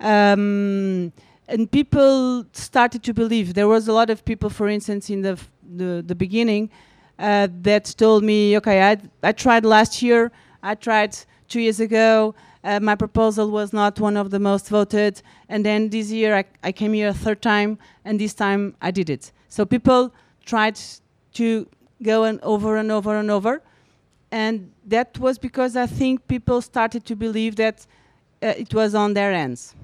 [0.00, 1.12] Um,
[1.46, 3.52] and people started to believe.
[3.52, 6.70] There was a lot of people, for instance, in the, the, the beginning,
[7.18, 10.32] uh, that told me, okay, I, I tried last year,
[10.64, 11.16] I tried
[11.48, 12.34] two years ago.
[12.64, 15.20] Uh, my proposal was not one of the most voted.
[15.50, 18.90] And then this year I, I came here a third time, and this time I
[18.90, 19.30] did it.
[19.48, 20.12] So people
[20.46, 20.80] tried
[21.34, 21.68] to
[22.02, 23.62] go and over and over and over.
[24.30, 27.86] And that was because I think people started to believe that
[28.42, 29.74] uh, it was on their hands.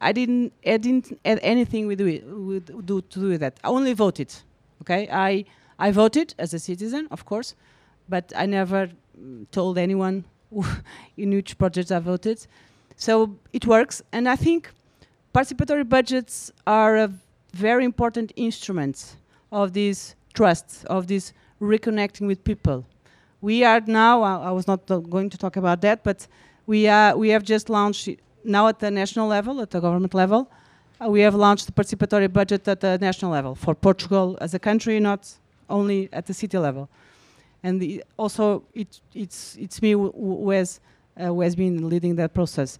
[0.00, 3.58] I didn't, I didn't have anything with, with do, to do with that.
[3.64, 4.32] I only voted.
[4.82, 5.44] Okay, I,
[5.78, 7.54] I voted as a citizen, of course,
[8.08, 8.90] but I never
[9.50, 10.24] told anyone
[11.16, 12.46] in which projects I voted.
[12.96, 14.70] So it works, and I think
[15.34, 17.12] participatory budgets are a
[17.52, 19.16] very important instrument
[19.52, 22.86] of this trust, of this reconnecting with people.
[23.40, 26.26] We are now, I, I was not going to talk about that, but
[26.66, 28.08] we, are, we have just launched
[28.44, 30.50] now at the national level, at the government level,
[31.04, 34.58] uh, we have launched the participatory budget at the national level for Portugal as a
[34.58, 35.30] country, not
[35.68, 36.88] only at the city level
[37.66, 40.80] and the, also it, it's it's me who has
[41.18, 42.78] uh, who has been leading that process,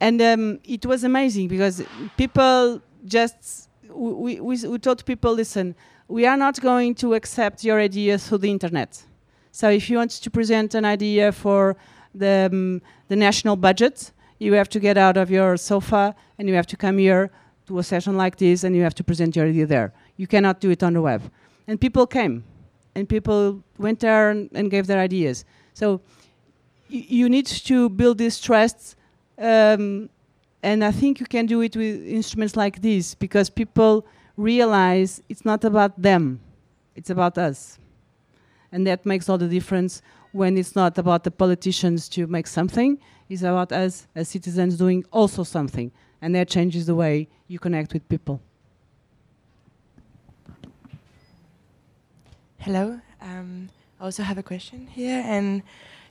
[0.00, 1.82] and um, it was amazing because
[2.16, 5.74] people just we, we, we told people listen
[6.08, 9.02] we are not going to accept your idea through the internet.
[9.52, 11.76] So if you want to present an idea for
[12.14, 16.54] the, um, the national budget, you have to get out of your sofa and you
[16.54, 17.30] have to come here
[17.66, 19.92] to a session like this and you have to present your idea there.
[20.16, 21.22] You cannot do it on the web.
[21.66, 22.44] And people came
[22.98, 25.44] and people went there and, and gave their ideas.
[25.74, 26.00] So
[26.88, 28.96] you need to build this trust
[29.38, 30.10] um,
[30.62, 34.04] and I think you can do it with instruments like this because people
[34.36, 36.40] realize it's not about them,
[36.96, 37.78] it's about us.
[38.72, 42.98] And that makes all the difference when it's not about the politicians to make something,
[43.28, 45.92] it's about us as citizens doing also something.
[46.20, 48.40] And that changes the way you connect with people.
[52.68, 53.00] Hello.
[53.22, 55.24] Um, I also have a question here.
[55.24, 55.62] And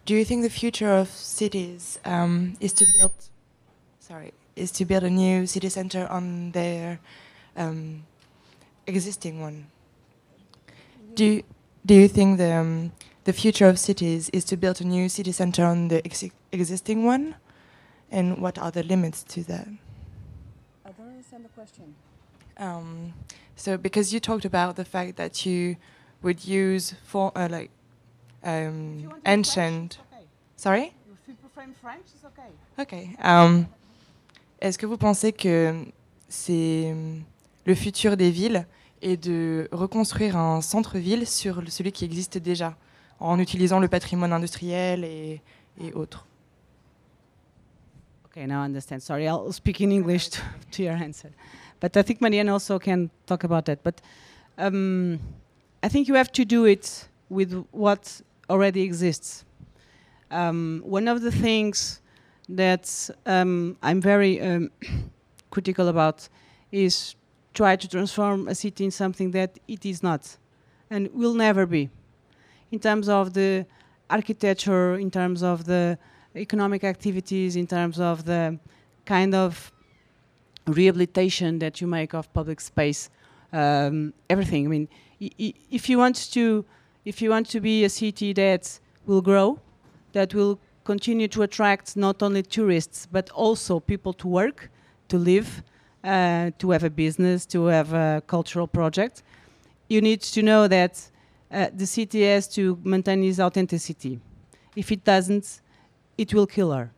[0.08, 3.12] do you think the future of cities um, is to build,
[4.00, 7.00] sorry, is to build a new city center on their
[7.56, 8.06] um,
[8.88, 9.68] existing one?
[11.14, 11.44] Do you,
[11.86, 12.92] do you think the um,
[13.26, 17.04] the future of cities is to build a new city center on the ex existing
[17.06, 17.36] one?
[18.10, 19.68] And what are the limits to that?
[20.84, 21.94] I don't understand the question.
[22.58, 23.14] Um,
[23.56, 25.78] so because you talked about the fact that you
[26.24, 27.72] would use for uh, like
[28.44, 30.00] um, ancient.
[30.12, 30.26] Okay.
[30.56, 30.94] Sorry?
[31.82, 32.52] French, it's okay.
[32.78, 32.94] Ok.
[33.24, 33.66] Um,
[34.60, 35.86] Est-ce que vous pensez que
[36.30, 36.96] c'est
[37.66, 38.66] le futur des villes
[39.02, 42.76] et de reconstruire un centre-ville sur celui qui existe déjà,
[43.20, 45.42] en utilisant le patrimoine industriel et,
[45.80, 46.26] et autres?
[48.28, 49.00] Okay, now I understand.
[49.02, 50.42] Sorry, I'll speak in English to,
[50.72, 51.32] to your answer.
[51.82, 53.84] But I think Marianne also can talk about that.
[53.84, 54.02] But
[54.58, 55.20] um,
[55.84, 59.46] I think you have to do it with what already exists.
[60.32, 62.02] Um, one of the things
[62.50, 64.72] that um, I'm very um,
[65.52, 66.28] critical about
[66.72, 67.16] is
[67.54, 70.38] try to transform a city in something that it is not
[70.90, 71.90] and will never be.
[72.72, 73.66] In terms of the
[74.10, 75.98] architecture, in terms of the
[76.36, 78.60] economic activities, in terms of the
[79.06, 79.72] kind of
[80.66, 83.10] rehabilitation that you make of public space,
[83.54, 84.66] um, everything.
[84.66, 84.88] I mean,
[85.20, 86.66] if you want to,
[87.06, 89.60] if you want to be a city that will grow,
[90.14, 94.70] that will continue to attract not only tourists but also people to work,
[95.10, 95.64] to live,
[96.04, 99.24] uh, to have a business, to have a cultural project,
[99.90, 101.10] you need to know that
[101.52, 104.20] uh, the city has to maintain its authenticity.
[104.76, 105.62] If it doesn't,
[106.18, 106.92] it will kill her.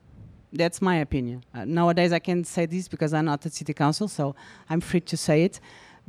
[0.51, 1.43] That's my opinion.
[1.53, 4.35] Uh, nowadays, I can say this because I'm not at city council, so
[4.69, 5.59] I'm free to say it.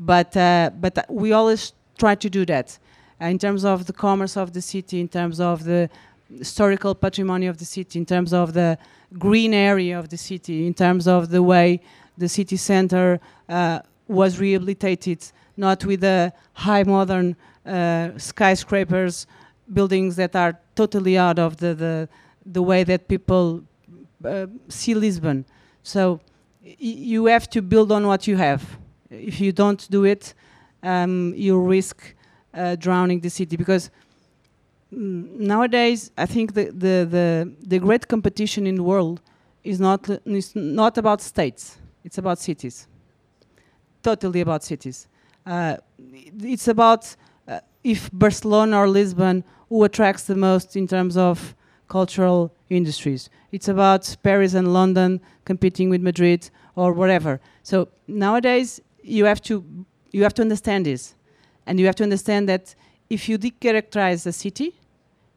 [0.03, 2.78] But uh, but we always try to do that
[3.20, 5.90] uh, in terms of the commerce of the city, in terms of the
[6.38, 8.78] historical patrimony of the city, in terms of the
[9.18, 11.80] green area of the city, in terms of the way
[12.16, 13.20] the city center
[13.51, 15.20] uh, was rehabilitated,
[15.57, 17.36] not with the high modern
[17.66, 19.26] uh, skyscrapers,
[19.72, 22.09] buildings that are totally out of the, the,
[22.46, 23.62] the way that people
[24.24, 25.44] uh, see Lisbon.
[25.82, 26.20] So
[26.62, 28.78] you have to build on what you have.
[29.11, 30.35] If you don't do it,
[30.83, 32.15] um, you risk
[32.55, 33.91] uh, drowning the city because
[34.93, 39.21] mm, nowadays I think the, the, the, the, great competition in the world
[39.63, 42.87] is not, is not about states, it's about cities.
[44.03, 45.09] Totally about cities.
[45.45, 45.77] Uh,
[46.39, 47.15] it's about
[47.47, 51.55] uh, if Barcelona or Lisbon, who attracts the most in terms of
[51.89, 53.29] cultural industries.
[53.53, 57.41] It's about Paris and London competing with Madrid or whatever.
[57.63, 59.64] So nowadays you have to
[60.12, 61.14] you have to understand this,
[61.66, 62.74] and you have to understand that
[63.09, 64.74] if you decharacterize a city,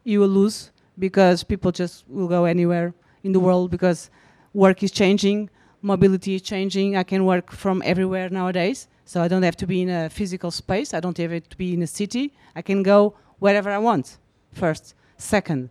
[0.04, 2.94] you will lose because people just will go anywhere
[3.24, 4.10] in the world because
[4.54, 5.50] work is changing,
[5.82, 6.96] mobility is changing.
[6.96, 10.52] I can work from everywhere nowadays, so I don't have to be in a physical
[10.52, 10.94] space.
[10.94, 12.34] I don't have to be in a city.
[12.56, 14.18] I can go wherever I want.
[14.54, 15.70] First, second,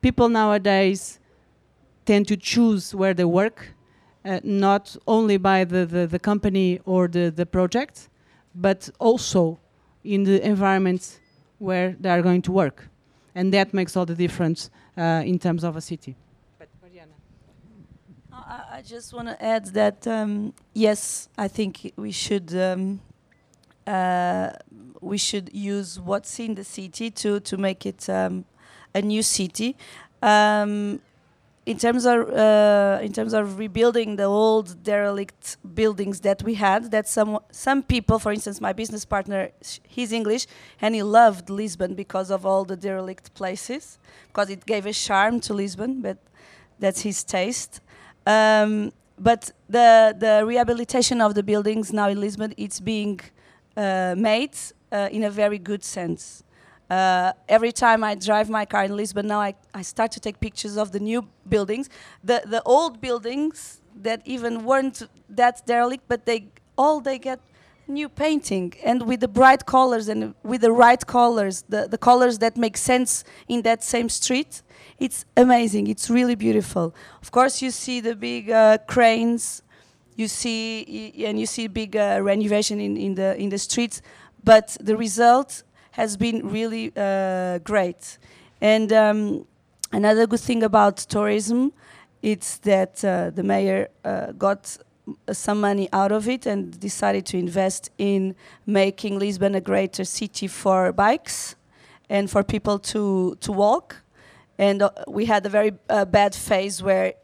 [0.00, 1.18] people nowadays
[2.04, 3.74] tend to choose where they work,
[4.26, 8.08] uh, not only by the, the, the, company or the, the project,
[8.54, 9.58] but also
[10.02, 11.20] in the environment
[11.58, 12.88] where they are going to work.
[13.34, 16.16] And that makes all the difference uh, in terms of a city.
[16.58, 16.68] But
[18.32, 23.00] I, I just want to add that um, yes, I think we should um,
[23.86, 24.50] uh,
[25.00, 28.44] we should use what's in the city to to make it um,
[28.94, 29.76] a new city.
[30.22, 31.00] Um,
[31.66, 36.92] in terms of uh, in terms of rebuilding the old derelict buildings that we had,
[36.92, 39.50] that some some people, for instance, my business partner,
[39.88, 40.46] he's English
[40.80, 43.98] and he loved Lisbon because of all the derelict places,
[44.28, 46.00] because it gave a charm to Lisbon.
[46.00, 46.18] But
[46.78, 47.80] that's his taste.
[48.26, 53.18] Um, but the the rehabilitation of the buildings now in Lisbon, it's being
[53.76, 54.56] uh, made
[54.92, 56.44] uh, in a very good sense.
[56.88, 60.38] Uh, every time I drive my car in Lisbon now, I, I start to take
[60.38, 61.88] pictures of the new buildings.
[62.22, 67.40] The, the old buildings that even weren't that derelict, but they all they get
[67.88, 72.38] new painting and with the bright colors and with the right colors, the, the colors
[72.38, 74.62] that make sense in that same street.
[74.98, 75.86] It's amazing.
[75.86, 76.94] It's really beautiful.
[77.22, 79.62] Of course, you see the big uh, cranes,
[80.16, 84.02] you see and you see big uh, renovation in, in the in the streets,
[84.42, 85.62] but the result
[85.96, 88.18] has been really uh, great.
[88.60, 89.46] And um,
[89.92, 91.72] another good thing about tourism,
[92.20, 94.76] it's that uh, the mayor uh, got
[95.32, 98.34] some money out of it and decided to invest in
[98.66, 101.56] making Lisbon a greater city for bikes
[102.10, 103.96] and for people to to walk.
[104.58, 107.14] And uh, we had a very uh, bad phase where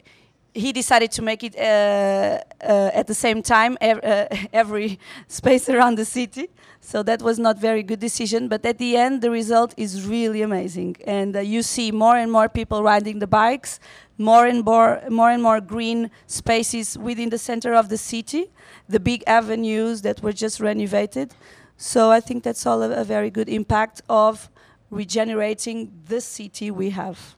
[0.53, 5.67] he decided to make it uh, uh, at the same time ev- uh, every space
[5.69, 6.49] around the city.
[6.79, 8.47] So that was not very good decision.
[8.47, 12.49] But at the end, the result is really amazing, and you see more and more
[12.49, 13.79] people riding the bikes,
[14.17, 18.51] more and more, more and more green spaces within the center of the city,
[18.87, 21.33] the big avenues that were just renovated.
[21.77, 24.49] So I think that's all a, a very good impact of
[24.91, 27.35] regenerating the city we have.